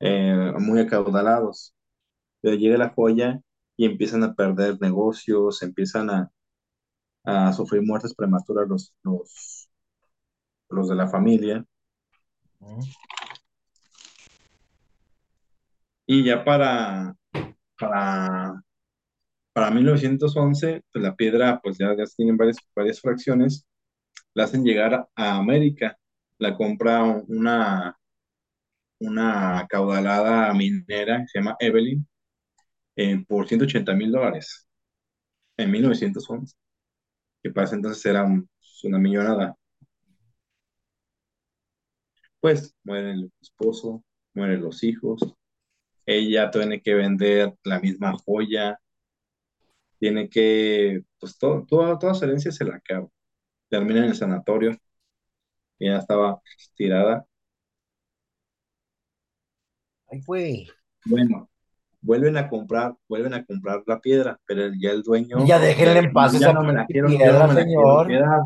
eh, 0.00 0.52
muy 0.58 0.80
acaudalados. 0.80 1.74
Pero 2.40 2.56
llega 2.56 2.78
la 2.78 2.90
joya 2.90 3.40
y 3.76 3.86
empiezan 3.86 4.24
a 4.24 4.34
perder 4.34 4.80
negocios, 4.80 5.62
empiezan 5.62 6.10
a, 6.10 6.32
a 7.24 7.52
sufrir 7.52 7.82
muertes 7.82 8.14
prematuras 8.14 8.68
los, 8.68 8.94
los, 9.04 9.70
los 10.70 10.88
de 10.88 10.94
la 10.94 11.08
familia. 11.08 11.64
Y 16.08 16.24
ya 16.24 16.44
para, 16.44 17.14
para, 17.78 18.62
para 19.52 19.70
1911, 19.72 20.82
pues 20.92 21.02
la 21.04 21.16
piedra, 21.16 21.60
pues 21.62 21.78
ya, 21.78 21.96
ya 21.96 22.04
tienen 22.16 22.36
varias, 22.36 22.58
varias 22.76 23.00
fracciones, 23.00 23.66
la 24.34 24.44
hacen 24.44 24.64
llegar 24.64 25.08
a, 25.16 25.36
América. 25.38 25.98
La 26.38 26.56
compra 26.56 27.02
una, 27.04 27.98
una 29.00 29.58
acaudalada 29.60 30.52
minera 30.54 31.20
que 31.22 31.28
se 31.28 31.38
llama 31.38 31.56
Evelyn 31.60 32.06
eh, 32.96 33.24
por 33.28 33.48
180 33.48 33.94
mil 33.94 34.12
dólares 34.12 34.68
en 35.58 35.70
1911, 35.72 36.56
que 37.42 37.50
para 37.52 37.66
ese 37.66 37.76
entonces 37.76 38.06
era 38.06 38.24
un- 38.24 38.48
una 38.84 38.98
millonada. 38.98 39.56
Pues 42.40 42.74
muere 42.84 43.12
el 43.12 43.32
esposo, 43.40 44.02
mueren 44.34 44.62
los 44.62 44.82
hijos, 44.82 45.20
ella 46.08 46.50
tiene 46.50 46.80
que 46.82 46.94
vender 46.94 47.54
la 47.64 47.80
misma 47.80 48.14
joya, 48.24 48.80
tiene 49.98 50.28
que, 50.28 51.02
pues 51.20 51.38
todo, 51.38 51.64
toda, 51.66 51.98
toda 51.98 52.14
su 52.14 52.24
herencia 52.24 52.52
se 52.52 52.64
la 52.64 52.76
acaba. 52.76 53.08
Termina 53.70 54.00
en 54.00 54.06
el 54.06 54.16
sanatorio, 54.16 54.76
ya 55.78 55.98
estaba 55.98 56.40
tirada. 56.76 57.26
Ay, 60.10 60.20
güey. 60.26 60.68
Bueno, 61.04 61.50
vuelven 62.00 62.36
a 62.36 62.48
comprar, 62.48 62.94
vuelven 63.08 63.34
a 63.34 63.44
comprar 63.44 63.82
la 63.86 64.00
piedra, 64.00 64.38
pero 64.46 64.70
ya 64.80 64.90
el 64.90 65.02
dueño, 65.02 65.38
Ya 65.46 65.58
déjenle 65.58 66.00
en 66.00 66.12
paz 66.12 66.38
ya 66.38 66.38
esa 66.38 66.52
no 66.52 66.62
me 66.64 66.72
la 66.72 66.86
quiero, 66.86 67.08
no 67.08 67.16
piedra, 67.18 67.46
me 67.46 67.54
la 67.54 67.64
quiero 67.64 67.98
señor. 67.98 68.06
quedar, 68.06 68.40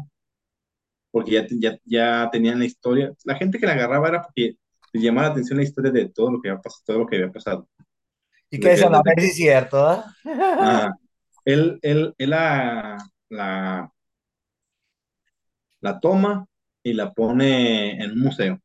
porque 1.11 1.33
ya, 1.33 1.47
ya, 1.51 1.79
ya 1.85 2.31
tenían 2.31 2.59
la 2.59 2.65
historia. 2.65 3.13
La 3.25 3.35
gente 3.37 3.59
que 3.59 3.67
la 3.67 3.73
agarraba 3.73 4.09
era 4.09 4.23
porque 4.23 4.57
les 4.93 5.03
llamaba 5.03 5.29
la 5.29 5.33
atención 5.33 5.59
la 5.59 5.65
historia 5.65 5.91
de 5.93 6.09
todo 6.09 6.33
lo 6.33 6.41
que 6.41 6.51
había 6.51 6.61
pasado, 6.63 6.83
todo 6.87 6.99
lo 7.01 7.07
que 7.07 7.17
había 7.17 7.33
pasado. 7.33 7.69
Y 8.51 8.61
que 8.61 8.69
si 8.77 8.85
que- 9.15 9.25
es 9.25 9.37
cierto, 9.37 9.87
¿ah? 9.87 10.05
ajá. 10.25 10.95
él, 11.45 11.79
él, 11.83 12.15
él 12.19 12.31
la, 12.31 12.99
la, 13.31 13.93
la 15.81 16.01
toma 16.01 16.47
y 16.83 16.93
la 16.95 17.13
pone 17.13 18.03
en 18.03 18.13
un 18.13 18.21
museo, 18.21 18.61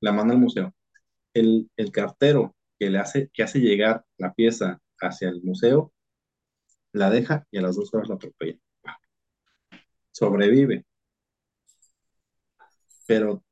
la 0.00 0.12
manda 0.12 0.34
al 0.34 0.40
museo. 0.40 0.72
El, 1.34 1.70
el 1.76 1.92
cartero 1.92 2.54
que 2.78 2.90
le 2.90 2.98
hace, 2.98 3.30
que 3.32 3.42
hace 3.42 3.60
llegar 3.60 4.04
la 4.18 4.32
pieza 4.34 4.80
hacia 5.00 5.28
el 5.28 5.42
museo, 5.42 5.92
la 6.92 7.10
deja 7.10 7.46
y 7.50 7.58
a 7.58 7.62
las 7.62 7.76
dos 7.76 7.92
horas 7.94 8.08
la 8.08 8.16
atropella. 8.16 8.58
Sobrevive, 10.12 10.84
pero 13.06 13.42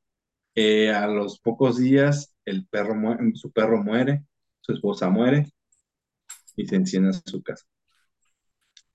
eh, 0.55 0.91
a 0.91 1.07
los 1.07 1.39
pocos 1.39 1.77
días 1.77 2.35
el 2.45 2.67
perro 2.67 2.95
su 3.35 3.51
perro 3.51 3.83
muere, 3.83 4.25
su 4.61 4.73
esposa 4.73 5.09
muere 5.09 5.47
y 6.57 6.65
se 6.67 6.75
enciende 6.75 7.13
su 7.25 7.41
casa. 7.43 7.65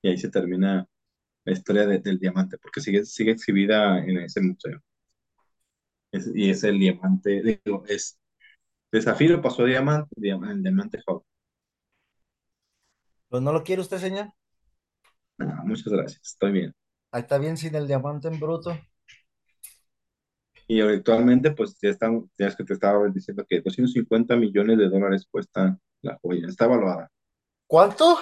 Y 0.03 0.09
ahí 0.11 0.19
se 0.19 0.29
termina 0.31 0.87
la 1.45 1.53
historia 1.53 1.87
de- 1.87 2.01
del 2.01 2.19
diamante, 2.19 2.59
porque 2.59 2.81
sigue, 2.83 3.05
sigue 3.07 3.33
exhibida 3.33 3.99
en 4.05 4.19
ese 4.19 4.41
museo. 4.43 4.81
Es- 6.13 6.31
y 6.35 6.51
es 6.51 6.63
el 6.65 6.79
diamante, 6.79 7.43
digo, 7.65 7.85
es 7.89 8.19
de 8.93 9.03
zafiro 9.03 9.43
pasó 9.43 9.63
a 9.65 9.67
diamante, 9.67 10.11
diamante, 10.19 10.55
el 10.57 10.63
diamante. 10.65 10.99
Pues 13.31 13.43
no 13.43 13.53
lo 13.53 13.65
quiere 13.65 13.81
usted, 13.83 13.99
señor. 13.99 14.33
Ah, 15.39 15.63
muchas 15.65 15.93
gracias, 15.93 16.21
estoy 16.25 16.53
bien. 16.53 16.75
Ahí 17.13 17.21
está 17.23 17.39
bien 17.39 17.57
sin 17.57 17.77
el 17.77 17.87
diamante 17.87 18.27
en 18.27 18.41
bruto. 18.41 18.77
Y 20.71 20.81
actualmente, 20.83 21.51
pues 21.51 21.77
ya 21.83 21.89
están, 21.89 22.31
ya 22.39 22.47
es 22.47 22.55
que 22.55 22.63
te 22.63 22.75
estaba 22.75 23.09
diciendo 23.09 23.45
que 23.45 23.61
250 23.61 24.37
millones 24.37 24.79
de 24.79 24.89
dólares 24.89 25.27
cuesta 25.29 25.77
la 26.01 26.17
joya, 26.23 26.47
está 26.47 26.67
evaluada, 26.67 27.11
¿Cuánto? 27.67 28.21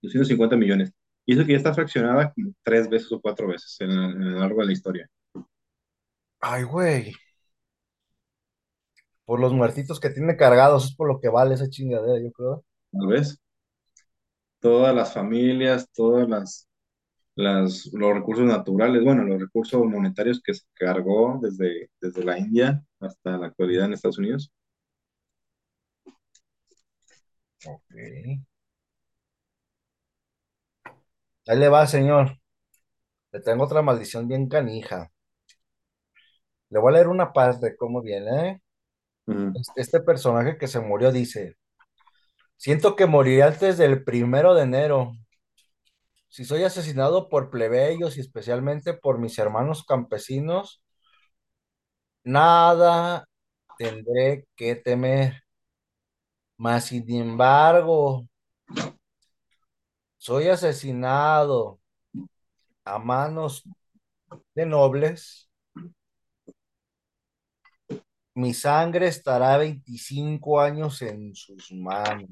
250 0.00 0.56
millones. 0.56 0.94
Y 1.26 1.34
eso 1.34 1.44
que 1.44 1.52
ya 1.52 1.58
está 1.58 1.74
fraccionada 1.74 2.32
como 2.32 2.52
tres 2.62 2.88
veces 2.88 3.12
o 3.12 3.20
cuatro 3.20 3.48
veces 3.48 3.76
en, 3.80 3.90
a 3.90 4.08
lo 4.08 4.40
largo 4.40 4.60
de 4.62 4.66
la 4.66 4.72
historia. 4.72 5.10
Ay, 6.40 6.62
güey. 6.62 7.12
Por 9.26 9.38
los 9.38 9.52
muertitos 9.52 10.00
que 10.00 10.08
tiene 10.08 10.38
cargados, 10.38 10.86
es 10.86 10.96
por 10.96 11.06
lo 11.06 11.20
que 11.20 11.28
vale 11.28 11.54
esa 11.54 11.68
chingadera, 11.68 12.18
yo 12.18 12.32
creo. 12.32 12.64
¿No 12.92 13.08
ves? 13.08 13.38
Todas 14.58 14.94
las 14.94 15.12
familias, 15.12 15.86
todas 15.92 16.26
las, 16.30 16.66
las, 17.36 17.86
los 17.92 18.14
recursos 18.14 18.44
naturales, 18.44 19.02
bueno, 19.04 19.24
los 19.24 19.40
recursos 19.40 19.84
monetarios 19.84 20.40
que 20.42 20.54
se 20.54 20.64
cargó 20.74 21.38
desde, 21.42 21.90
desde 22.00 22.24
la 22.24 22.38
India 22.38 22.84
hasta 23.00 23.36
la 23.38 23.46
actualidad 23.48 23.86
en 23.86 23.94
Estados 23.94 24.18
Unidos. 24.18 24.52
Ok. 27.66 27.94
Ahí 31.46 31.58
le 31.58 31.68
va, 31.68 31.86
señor. 31.86 32.38
Le 33.32 33.40
tengo 33.40 33.64
otra 33.64 33.82
maldición 33.82 34.28
bien 34.28 34.48
canija. 34.48 35.10
Le 36.70 36.78
voy 36.78 36.90
a 36.90 36.94
leer 36.94 37.08
una 37.08 37.32
parte, 37.32 37.76
cómo 37.76 38.02
viene, 38.02 38.48
¿eh? 38.50 38.60
Este, 39.54 39.80
este 39.80 40.00
personaje 40.00 40.58
que 40.58 40.68
se 40.68 40.80
murió 40.80 41.10
dice, 41.10 41.56
siento 42.56 42.94
que 42.96 43.06
moriré 43.06 43.42
antes 43.42 43.78
del 43.78 44.04
primero 44.04 44.54
de 44.54 44.62
enero. 44.64 45.12
Si 46.34 46.44
soy 46.44 46.64
asesinado 46.64 47.28
por 47.28 47.48
plebeyos 47.48 48.16
y 48.16 48.20
especialmente 48.20 48.92
por 48.92 49.20
mis 49.20 49.38
hermanos 49.38 49.84
campesinos, 49.84 50.82
nada 52.24 53.28
tendré 53.78 54.44
que 54.56 54.74
temer. 54.74 55.44
Mas, 56.56 56.86
sin 56.86 57.08
embargo, 57.08 58.26
soy 60.16 60.48
asesinado 60.48 61.78
a 62.84 62.98
manos 62.98 63.62
de 64.56 64.66
nobles. 64.66 65.48
Mi 68.34 68.54
sangre 68.54 69.06
estará 69.06 69.56
25 69.58 70.60
años 70.60 71.00
en 71.00 71.32
sus 71.36 71.70
manos. 71.70 72.28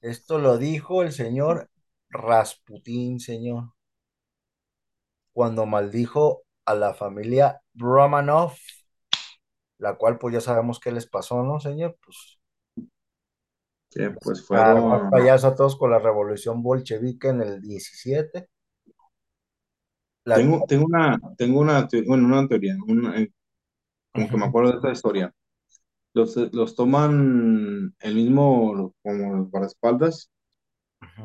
Esto 0.00 0.38
lo 0.38 0.58
dijo 0.58 1.02
el 1.02 1.10
señor 1.10 1.68
Rasputín, 2.10 3.18
señor, 3.18 3.72
cuando 5.32 5.64
maldijo 5.66 6.42
a 6.66 6.74
la 6.74 6.92
familia 6.94 7.62
Romanov, 7.74 8.52
la 9.78 9.96
cual 9.96 10.18
pues 10.18 10.34
ya 10.34 10.40
sabemos 10.40 10.78
qué 10.80 10.92
les 10.92 11.06
pasó, 11.08 11.42
¿no, 11.42 11.58
señor? 11.60 11.96
Pues 12.04 12.38
Que 13.90 14.10
pues 14.10 14.40
al 14.50 15.06
fueron. 15.06 15.08
payaso 15.08 15.46
a 15.48 15.54
todos 15.54 15.76
con 15.78 15.90
la 15.90 15.98
revolución 15.98 16.62
bolchevique 16.62 17.28
en 17.28 17.40
el 17.40 17.62
17, 17.62 18.50
la 20.24 20.38
Tengo, 20.40 20.64
tengo 20.68 20.86
una, 20.86 21.18
tengo 21.36 21.60
una, 21.60 21.88
bueno, 22.06 22.26
una 22.26 22.46
teoría, 22.48 22.76
una- 22.86 23.18
eh, 23.20 23.32
como 24.14 24.28
que 24.30 24.36
me 24.38 24.46
acuerdo 24.46 24.70
de 24.72 24.76
esta 24.78 24.92
historia. 24.92 25.34
Los, 26.14 26.36
eh, 26.38 26.50
los 26.52 26.74
toman 26.76 27.94
el 28.00 28.14
mismo, 28.16 28.94
como 29.02 29.36
los 29.36 29.50
guardaespaldas, 29.50 30.30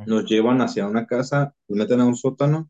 los 0.06 0.26
llevan 0.26 0.62
hacia 0.62 0.88
una 0.88 1.08
casa, 1.08 1.56
los 1.68 1.78
meten 1.80 2.02
a 2.02 2.06
un 2.06 2.16
sótano 2.16 2.70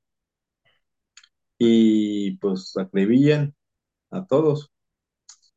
y 1.57 2.37
pues 2.37 2.75
acribillan 2.77 3.55
a 4.11 4.25
todos. 4.27 4.71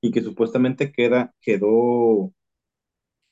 Y 0.02 0.12
que 0.12 0.22
supuestamente 0.22 0.92
queda, 0.92 1.34
quedó, 1.42 2.34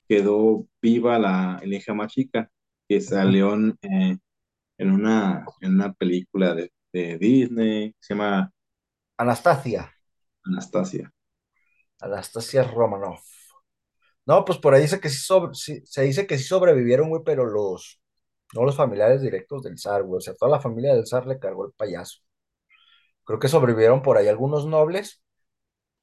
quedó 0.08 0.66
viva 0.82 1.18
la, 1.18 1.60
la 1.64 1.76
hija 1.76 1.94
más 1.94 2.12
chica, 2.12 2.50
que 2.88 3.00
salió 3.00 3.54
en, 3.54 3.78
eh, 3.82 4.18
en 4.78 4.92
una, 4.92 5.46
en 5.60 5.74
una 5.76 5.92
película 5.94 6.54
de, 6.54 6.72
de 6.92 7.18
Disney, 7.18 7.94
se 8.00 8.14
llama 8.14 8.52
Anastasia, 9.18 9.90
Anastasia. 10.46 11.12
Anastasia 12.00 12.62
Romanov. 12.62 13.18
No, 14.26 14.44
pues 14.44 14.58
por 14.58 14.74
ahí 14.74 14.82
dice 14.82 15.00
que 15.00 15.10
sí, 15.10 15.18
sobre- 15.18 15.54
sí- 15.54 15.82
se 15.86 16.02
dice 16.02 16.26
que 16.26 16.38
sí 16.38 16.44
sobrevivieron, 16.44 17.08
güey, 17.10 17.22
pero 17.24 17.44
los, 17.46 18.00
no 18.54 18.64
los 18.64 18.76
familiares 18.76 19.22
directos 19.22 19.62
del 19.62 19.78
zar, 19.78 20.02
güey, 20.04 20.18
o 20.18 20.20
sea, 20.20 20.34
toda 20.34 20.50
la 20.52 20.60
familia 20.60 20.94
del 20.94 21.06
zar 21.06 21.26
le 21.26 21.38
cargó 21.38 21.66
el 21.66 21.72
payaso. 21.72 22.20
Creo 23.24 23.38
que 23.38 23.48
sobrevivieron 23.48 24.02
por 24.02 24.16
ahí 24.18 24.28
algunos 24.28 24.66
nobles 24.66 25.22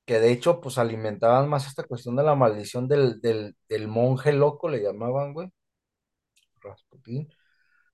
que 0.06 0.20
de 0.20 0.32
hecho, 0.32 0.62
pues 0.62 0.78
alimentaban 0.80 1.50
más 1.50 1.68
esta 1.68 1.84
cuestión 1.86 2.16
de 2.18 2.24
la 2.24 2.36
maldición 2.36 2.88
del, 2.88 3.22
del, 3.22 3.56
del 3.70 3.88
monje 3.88 4.34
loco, 4.34 4.70
le 4.70 4.82
llamaban, 4.84 5.34
güey, 5.34 5.52
Rasputín, 6.62 7.28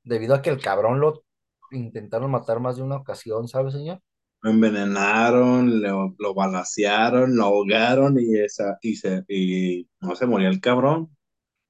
debido 0.03 0.36
a 0.36 0.41
que 0.43 0.49
el 0.51 0.62
cabrón 0.62 0.99
lo 1.01 1.23
intentaron 1.71 2.31
matar 2.31 2.60
más 2.62 2.77
de 2.77 2.83
una 2.83 2.97
ocasión, 2.97 3.47
¿sabes, 3.47 3.73
señor? 3.73 4.01
Lo 4.41 4.51
envenenaron, 4.51 5.81
lo, 5.81 6.15
lo 6.19 6.33
balacearon, 6.33 7.36
lo 7.36 7.45
ahogaron 7.45 8.17
y, 8.19 8.39
esa, 8.39 8.77
y, 8.81 8.95
se, 8.95 9.23
y 9.27 9.89
no 10.01 10.15
se 10.15 10.25
moría 10.27 10.49
el 10.49 10.62
cabrón. 10.62 11.16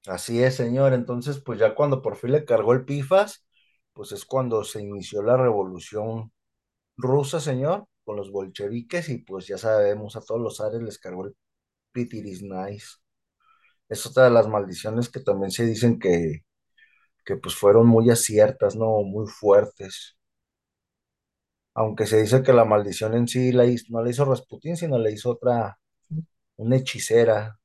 Así 0.06 0.42
es, 0.42 0.56
señor. 0.56 0.92
Entonces, 0.94 1.40
pues 1.40 1.58
ya 1.58 1.74
cuando 1.74 2.02
por 2.02 2.16
fin 2.16 2.32
le 2.32 2.44
cargó 2.44 2.72
el 2.72 2.84
pifas, 2.84 3.44
pues 3.92 4.12
es 4.12 4.24
cuando 4.24 4.64
se 4.64 4.80
inició 4.82 5.22
la 5.22 5.36
revolución 5.36 6.32
rusa, 6.96 7.40
señor, 7.40 7.86
con 8.04 8.16
los 8.16 8.30
bolcheviques 8.32 9.08
y 9.10 9.18
pues 9.20 9.46
ya 9.48 9.58
sabemos, 9.58 10.16
a 10.16 10.22
todos 10.22 10.40
los 10.40 10.58
zares 10.58 10.82
les 10.82 10.98
cargó 10.98 11.26
el 11.26 11.36
pitiris 11.92 12.42
nice. 12.42 12.86
Es 13.88 14.06
otra 14.06 14.24
de 14.24 14.30
las 14.30 14.48
maldiciones 14.48 15.08
que 15.10 15.20
también 15.20 15.50
se 15.50 15.66
dicen 15.66 15.98
que, 15.98 16.44
que 17.24 17.36
pues 17.36 17.54
fueron 17.56 17.86
muy 17.88 18.10
aciertas, 18.10 18.76
¿no? 18.76 19.02
Muy 19.04 19.26
fuertes. 19.28 20.16
Aunque 21.74 22.06
se 22.06 22.20
dice 22.20 22.42
que 22.42 22.52
la 22.52 22.64
maldición 22.64 23.14
en 23.14 23.28
sí 23.28 23.52
la 23.52 23.64
hizo, 23.66 23.86
no 23.90 24.02
la 24.02 24.10
hizo 24.10 24.24
Rasputín, 24.24 24.76
sino 24.76 24.98
la 24.98 25.10
hizo 25.10 25.30
otra, 25.30 25.78
una 26.56 26.76
hechicera 26.76 27.58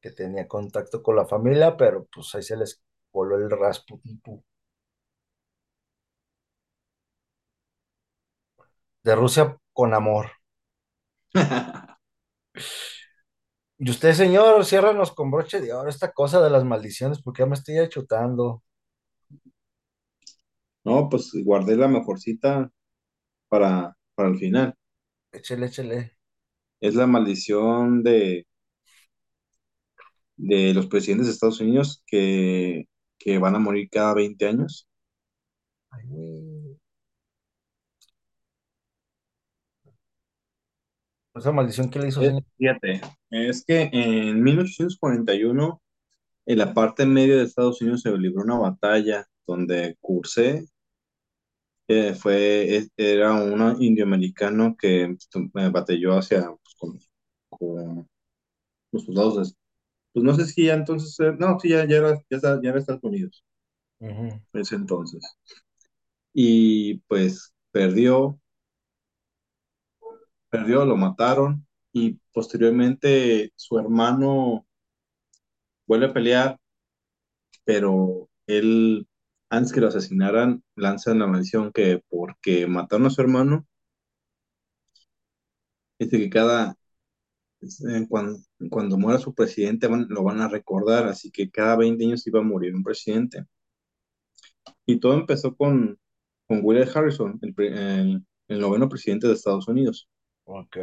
que 0.00 0.10
tenía 0.10 0.48
contacto 0.48 1.02
con 1.02 1.16
la 1.16 1.26
familia, 1.26 1.76
pero 1.76 2.06
pues 2.12 2.34
ahí 2.34 2.42
se 2.42 2.56
les 2.56 2.82
coló 3.10 3.36
el 3.36 3.50
Rasputín 3.50 4.20
de 9.02 9.14
Rusia 9.14 9.56
con 9.72 9.94
amor. 9.94 10.32
Y 13.78 13.90
usted, 13.90 14.14
señor, 14.14 14.64
ciérranos 14.64 15.12
con 15.12 15.30
broche 15.30 15.60
de 15.60 15.72
oro 15.72 15.90
esta 15.90 16.12
cosa 16.12 16.42
de 16.42 16.48
las 16.50 16.64
maldiciones, 16.64 17.20
porque 17.22 17.42
ya 17.42 17.46
me 17.46 17.54
estoy 17.54 17.78
achutando. 17.78 18.62
No, 20.84 21.08
pues 21.10 21.30
guardé 21.44 21.76
la 21.76 21.88
mejorcita 21.88 22.70
para, 23.48 23.96
para 24.14 24.28
el 24.30 24.38
final. 24.38 24.74
Échele, 25.32 25.66
échele. 25.66 26.16
Es 26.80 26.94
la 26.94 27.06
maldición 27.06 28.02
de, 28.02 28.46
de 30.36 30.74
los 30.74 30.86
presidentes 30.86 31.26
de 31.26 31.32
Estados 31.32 31.60
Unidos 31.60 32.02
que, 32.06 32.88
que 33.18 33.38
van 33.38 33.54
a 33.54 33.58
morir 33.58 33.88
cada 33.90 34.14
20 34.14 34.46
años. 34.46 34.88
Ay, 35.90 36.04
güey. 36.06 36.78
Esa 41.34 41.52
maldición 41.52 41.90
que 41.90 41.98
le 41.98 42.08
hizo, 42.08 42.22
Es, 42.22 42.32
fíjate, 42.56 43.02
es 43.30 43.64
que 43.64 43.90
en 43.92 44.42
1841, 44.42 45.82
en 46.46 46.58
la 46.58 46.72
parte 46.72 47.04
media 47.04 47.36
de 47.36 47.42
Estados 47.44 47.82
Unidos 47.82 48.02
se 48.02 48.16
libró 48.16 48.42
una 48.42 48.58
batalla 48.58 49.26
donde 49.46 49.96
Cursé 50.00 50.64
eh, 51.88 52.14
fue, 52.14 52.86
era 52.96 53.32
un 53.34 53.82
indioamericano 53.82 54.76
que 54.76 55.02
eh, 55.04 55.68
batalló 55.70 56.18
hacia, 56.18 56.42
pues, 56.42 56.74
con, 56.78 56.98
con 57.48 58.08
los 58.92 59.04
soldados, 59.04 59.36
de- 59.50 59.65
pues 60.16 60.24
no 60.24 60.34
sé 60.34 60.46
si 60.46 60.66
ya 60.66 60.74
entonces, 60.74 61.18
eh, 61.20 61.34
no, 61.38 61.60
sí, 61.60 61.70
ya, 61.70 61.86
ya 61.86 61.98
era, 61.98 62.14
ya, 62.30 62.38
está- 62.38 62.60
ya 62.62 62.70
era 62.70 62.80
Estados 62.80 63.04
Unidos 63.04 63.44
en 64.52 64.60
ese 64.60 64.74
entonces. 64.76 65.22
Y 66.34 66.98
pues 67.08 67.52
perdió, 67.72 68.38
perdió, 70.50 70.84
lo 70.84 70.96
mataron. 70.96 71.66
Y 71.92 72.18
posteriormente 72.32 73.52
su 73.56 73.78
hermano 73.78 74.66
vuelve 75.86 76.06
a 76.06 76.12
pelear, 76.12 76.58
pero 77.64 78.28
él, 78.46 79.06
antes 79.50 79.72
que 79.72 79.80
lo 79.80 79.88
asesinaran, 79.88 80.62
lanzan 80.76 81.18
la 81.18 81.26
maldición 81.26 81.72
que 81.72 82.02
porque 82.08 82.66
mataron 82.66 83.06
a 83.06 83.10
su 83.10 83.20
hermano, 83.20 83.66
dice 85.98 86.18
que 86.18 86.30
cada, 86.30 86.76
cuando, 88.08 88.38
cuando 88.70 88.98
muera 88.98 89.18
su 89.18 89.34
presidente 89.34 89.86
van- 89.86 90.06
lo 90.08 90.22
van 90.22 90.40
a 90.40 90.48
recordar, 90.48 91.06
así 91.06 91.30
que 91.30 91.50
cada 91.50 91.76
20 91.76 92.04
años 92.04 92.26
iba 92.26 92.40
a 92.40 92.42
morir 92.42 92.74
un 92.74 92.82
presidente. 92.84 93.44
Y 94.84 94.98
todo 95.00 95.14
empezó 95.14 95.54
con, 95.56 95.98
con 96.46 96.60
William 96.62 96.88
Harrison, 96.94 97.38
el, 97.42 97.54
el- 97.58 98.26
el 98.48 98.60
noveno 98.60 98.88
presidente 98.88 99.26
de 99.26 99.34
Estados 99.34 99.66
Unidos. 99.68 100.08
Ok. 100.44 100.76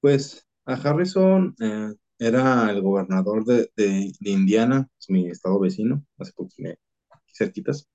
Pues 0.00 0.46
a 0.66 0.74
Harrison 0.74 1.54
eh, 1.60 1.92
era 2.18 2.70
el 2.70 2.82
gobernador 2.82 3.44
de, 3.44 3.70
de- 3.76 4.12
de 4.20 4.30
Indiana, 4.30 4.88
es 4.98 5.08
mi 5.10 5.28
estado 5.28 5.58
vecino, 5.58 6.04
hace 6.18 6.32
poco, 6.32 6.50
eh, 6.58 6.76
aquí 7.10 7.32
cerquitas. 7.34 7.88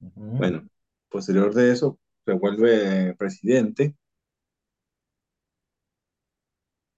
Ujú. 0.00 0.36
Bueno, 0.36 0.68
posterior 1.08 1.54
de 1.54 1.72
eso, 1.72 1.98
se 2.24 2.32
vuelve 2.34 3.14
presidente 3.18 3.96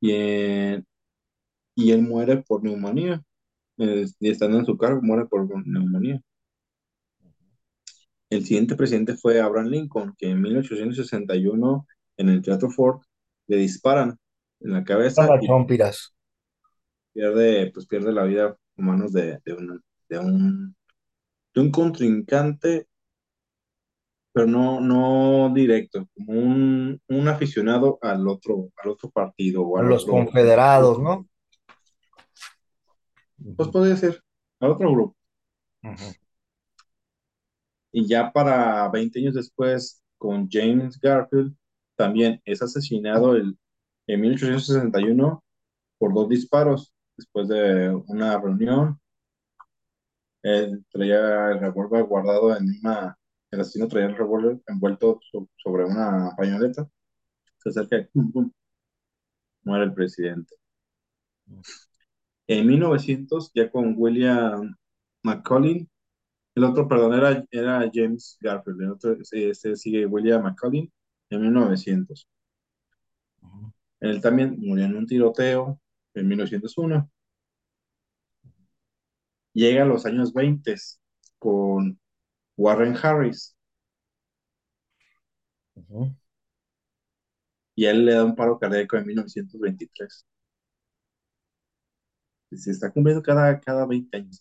y, 0.00 0.12
eh, 0.12 0.82
y 1.74 1.92
él 1.92 2.02
muere 2.02 2.38
por 2.38 2.62
neumonía. 2.62 3.22
Y 3.76 4.28
estando 4.28 4.58
en 4.58 4.66
su 4.66 4.76
cargo, 4.76 5.00
muere 5.02 5.26
por 5.26 5.66
neumonía. 5.66 6.20
El 8.28 8.44
siguiente 8.44 8.76
presidente 8.76 9.16
fue 9.16 9.40
Abraham 9.40 9.68
Lincoln, 9.68 10.14
que 10.16 10.30
en 10.30 10.40
1861 10.40 11.86
en 12.16 12.28
el 12.28 12.42
Teatro 12.42 12.70
Ford 12.70 13.00
le 13.46 13.56
disparan 13.56 14.16
en 14.60 14.72
la 14.72 14.84
cabeza 14.84 15.26
Para 15.26 15.42
y 15.42 15.48
pierde, 17.12 17.70
pues 17.72 17.86
pierde 17.86 18.12
la 18.12 18.24
vida 18.24 18.56
a 18.78 18.82
manos 18.82 19.12
de, 19.12 19.40
de 19.44 19.52
un, 19.52 19.82
de 20.08 20.18
un, 20.18 20.76
de 21.54 21.60
un 21.60 21.70
contrincante 21.70 22.86
pero 24.32 24.46
no, 24.46 24.80
no 24.80 25.52
directo, 25.52 26.06
como 26.14 26.32
un, 26.32 27.00
un 27.08 27.28
aficionado 27.28 27.98
al 28.02 28.26
otro, 28.28 28.70
al 28.82 28.90
otro 28.90 29.10
partido 29.10 29.62
o 29.62 29.78
A 29.78 29.82
los 29.82 30.02
otro 30.02 30.14
confederados. 30.14 31.00
¿no? 31.00 31.26
Pues 33.56 33.68
podría 33.68 33.96
ser 33.96 34.22
al 34.60 34.70
otro 34.70 34.92
grupo. 34.92 35.16
Y 37.92 38.06
ya 38.06 38.32
para 38.32 38.88
20 38.88 39.18
años 39.18 39.34
después, 39.34 40.02
con 40.18 40.48
James 40.48 40.98
Garfield, 41.00 41.54
también 41.96 42.40
es 42.44 42.62
asesinado 42.62 43.34
el, 43.34 43.58
en 44.06 44.20
1861 44.20 45.42
por 45.98 46.14
dos 46.14 46.28
disparos 46.28 46.94
después 47.16 47.48
de 47.48 47.90
una 48.06 48.38
reunión. 48.38 49.00
Él 50.42 50.84
traía 50.90 51.50
el 51.50 51.60
revólver 51.60 52.04
guardado 52.04 52.56
en 52.56 52.64
una, 52.82 53.18
el 53.50 53.60
asesino 53.60 53.88
traía 53.88 54.06
el 54.08 54.16
revólver 54.16 54.60
envuelto 54.66 55.20
so- 55.30 55.48
sobre 55.56 55.84
una 55.84 56.34
pañoleta. 56.36 56.88
Se 57.58 57.70
acerca 57.70 57.98
y 57.98 58.04
pum, 58.06 58.32
pum, 58.32 58.52
muere 59.64 59.84
el 59.84 59.94
presidente. 59.94 60.56
En 62.48 62.66
1900, 62.66 63.50
ya 63.54 63.70
con 63.70 63.94
William 63.96 64.76
McCollin, 65.22 65.88
el 66.56 66.64
otro, 66.64 66.88
perdón, 66.88 67.14
era, 67.14 67.44
era 67.50 67.90
James 67.92 68.38
Garfield, 68.40 68.82
el 68.82 68.90
otro, 68.92 69.16
este 69.20 69.76
sigue 69.76 70.06
William 70.06 70.42
McCollin 70.44 70.92
en 71.30 71.42
1900. 71.42 72.28
ujú, 73.42 73.72
Él 74.00 74.20
también 74.20 74.56
murió 74.60 74.84
en 74.84 74.94
un 74.94 75.06
tiroteo 75.06 75.80
en 76.12 76.28
1901. 76.28 77.10
Llega 79.54 79.82
a 79.82 79.86
los 79.86 80.06
años 80.06 80.32
20 80.34 80.74
con 81.38 82.00
Warren 82.62 82.94
Harris 83.02 83.56
ujú, 85.74 86.12
y 87.74 87.86
a 87.86 87.90
él 87.90 88.04
le 88.06 88.12
da 88.14 88.24
un 88.24 88.36
paro 88.36 88.60
cardíaco 88.60 88.96
en 88.96 89.06
1923. 89.06 90.24
Y 92.52 92.56
Se 92.58 92.70
está 92.70 92.92
cumpliendo 92.92 93.24
cada, 93.24 93.58
cada 93.58 93.84
20 93.86 94.16
años. 94.16 94.40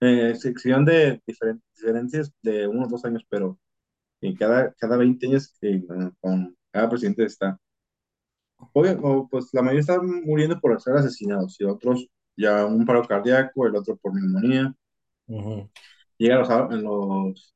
Eh, 0.00 0.34
sección 0.36 0.84
de 0.84 1.20
diferen- 1.26 1.62
diferencias 1.74 2.32
de 2.42 2.66
unos 2.68 2.88
dos 2.90 3.04
años, 3.04 3.24
pero 3.28 3.58
en 4.22 4.36
cada, 4.36 4.72
cada 4.74 4.96
20 4.98 5.26
años 5.28 5.56
eh, 5.62 5.82
con 6.20 6.56
cada 6.72 6.88
presidente 6.90 7.24
está. 7.24 7.58
Obvio, 8.74 9.26
pues 9.30 9.48
la 9.54 9.62
mayoría 9.62 9.80
están 9.80 10.06
muriendo 10.26 10.60
por 10.60 10.78
ser 10.82 10.96
asesinados 10.96 11.56
y 11.60 11.64
otros 11.64 12.06
ya 12.36 12.66
un 12.66 12.84
paro 12.84 13.06
cardíaco, 13.06 13.66
el 13.66 13.74
otro 13.76 13.96
por 13.96 14.12
neumonía. 14.14 14.74
ujú, 15.28 15.68
Llega 16.18 16.42
a 16.42 16.74
en 16.74 16.82
los 16.84 17.54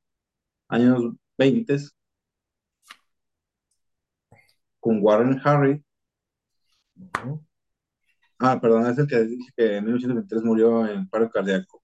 años 0.69 1.15
20 1.39 1.77
con 4.81 5.03
Warren 5.03 5.41
ujú, 6.97 7.45
Ah, 8.41 8.61
perdón, 8.61 8.87
es 8.87 8.99
el 8.99 9.07
que 9.09 9.19
dije 9.25 9.51
que 9.57 9.77
en 9.77 9.85
1923 9.85 10.45
murió 10.45 10.87
en 10.87 11.09
paro 11.09 11.31
cardíaco. 11.31 11.83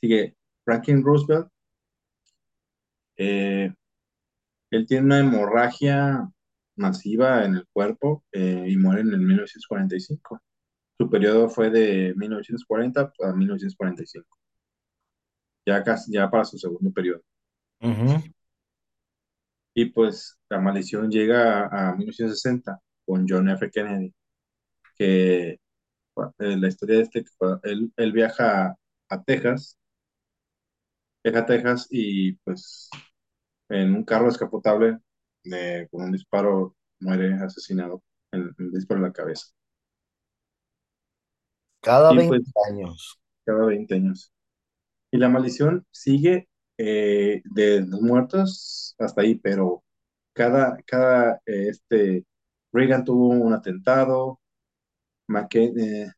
Sigue 0.00 0.36
Franklin 0.64 1.02
Roosevelt. 1.04 1.48
eh, 3.16 3.72
él 4.70 4.86
tiene 4.86 5.04
una 5.06 5.20
hemorragia 5.20 6.28
masiva 6.76 7.44
en 7.44 7.56
el 7.56 7.66
cuerpo 7.72 8.24
eh, 8.32 8.66
y 8.68 8.76
muere 8.76 9.02
en 9.02 9.12
el 9.12 9.20
1945. 9.20 10.40
Su 10.98 11.10
periodo 11.10 11.48
fue 11.48 11.70
de 11.70 12.14
1940 12.16 13.12
a 13.20 13.32
1945, 13.32 14.38
ya, 15.70 15.84
casi, 15.84 16.12
ya 16.12 16.30
para 16.30 16.44
su 16.44 16.58
segundo 16.58 16.92
periodo. 16.92 17.22
Y 19.74 19.86
pues 19.86 20.38
la 20.48 20.60
maldición 20.60 21.10
llega 21.10 21.66
a, 21.66 21.90
a 21.90 21.96
1960 21.96 22.78
con 23.06 23.26
John 23.28 23.48
F. 23.50 23.70
Kennedy, 23.70 24.14
que 24.96 25.50
eh, 25.52 25.58
la 26.58 26.68
historia 26.68 26.98
de 26.98 27.02
este, 27.04 27.24
él, 27.64 27.92
él 27.96 28.12
viaja 28.12 28.68
a, 28.68 28.76
a 29.10 29.22
Texas, 29.24 29.78
viaja 31.24 31.40
a 31.40 31.46
Texas 31.46 31.86
y 31.90 32.32
pues 32.44 32.90
en 33.70 33.94
un 33.96 34.04
carro 34.04 34.26
descapotable 34.26 34.98
de, 35.44 35.88
con 35.90 36.04
un 36.04 36.12
disparo 36.12 36.76
muere 37.00 37.34
asesinado 37.34 38.02
en 38.32 38.50
en 38.58 38.72
disparo 38.72 39.00
en 39.00 39.04
la 39.06 39.12
cabeza. 39.14 39.46
Cada 41.82 42.12
Y 42.12 42.20
20 42.20 42.42
pues 42.42 42.54
años. 42.68 43.18
cada 43.44 43.66
20 43.66 43.94
años. 43.96 44.32
Y 45.10 45.18
la 45.18 45.28
maldición 45.28 45.86
sigue 45.90 46.48
eh, 46.78 47.42
de 47.44 47.80
los 47.82 48.00
muertos 48.02 48.94
hasta 48.98 49.22
ahí, 49.22 49.36
pero 49.36 49.84
cada, 50.32 50.78
cada 50.86 51.36
eh, 51.46 51.68
este, 51.70 52.26
Reagan 52.72 53.04
tuvo 53.04 53.28
un 53.30 53.52
atentado, 53.52 54.40
McCain, 55.28 55.78
eh, 55.80 56.12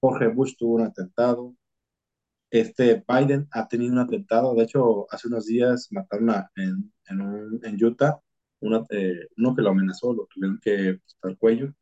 Jorge 0.00 0.28
Bush 0.28 0.54
tuvo 0.58 0.74
un 0.76 0.82
atentado, 0.82 1.54
este 2.50 3.02
Biden 3.08 3.48
ha 3.52 3.66
tenido 3.68 3.92
un 3.92 3.98
atentado, 4.00 4.54
de 4.54 4.64
hecho 4.64 5.06
hace 5.12 5.28
unos 5.28 5.46
días 5.46 5.88
mataron 5.90 6.30
a, 6.30 6.50
en, 6.56 6.92
en, 7.06 7.84
Utah 7.84 8.20
eh, 8.90 9.28
uno 9.36 9.54
que 9.56 9.62
lo 9.62 9.70
amenazó, 9.70 10.12
lo 10.12 10.26
tuvieron 10.26 10.60
que 10.62 11.00
el 11.24 11.38
cuello, 11.38 11.74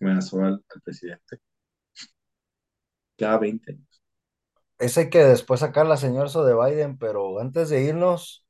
amenazó 0.00 0.40
al, 0.44 0.64
al 0.68 0.80
presidente, 0.82 1.40
cada 3.16 3.38
20 3.38 3.72
años. 3.72 4.02
Ese 4.78 5.08
que 5.10 5.18
después 5.24 5.60
sacar 5.60 5.86
la 5.86 5.96
señora 5.96 6.26
eso 6.28 6.44
de 6.44 6.54
Biden, 6.54 6.98
pero 6.98 7.38
antes 7.40 7.68
de 7.70 7.82
irnos, 7.84 8.42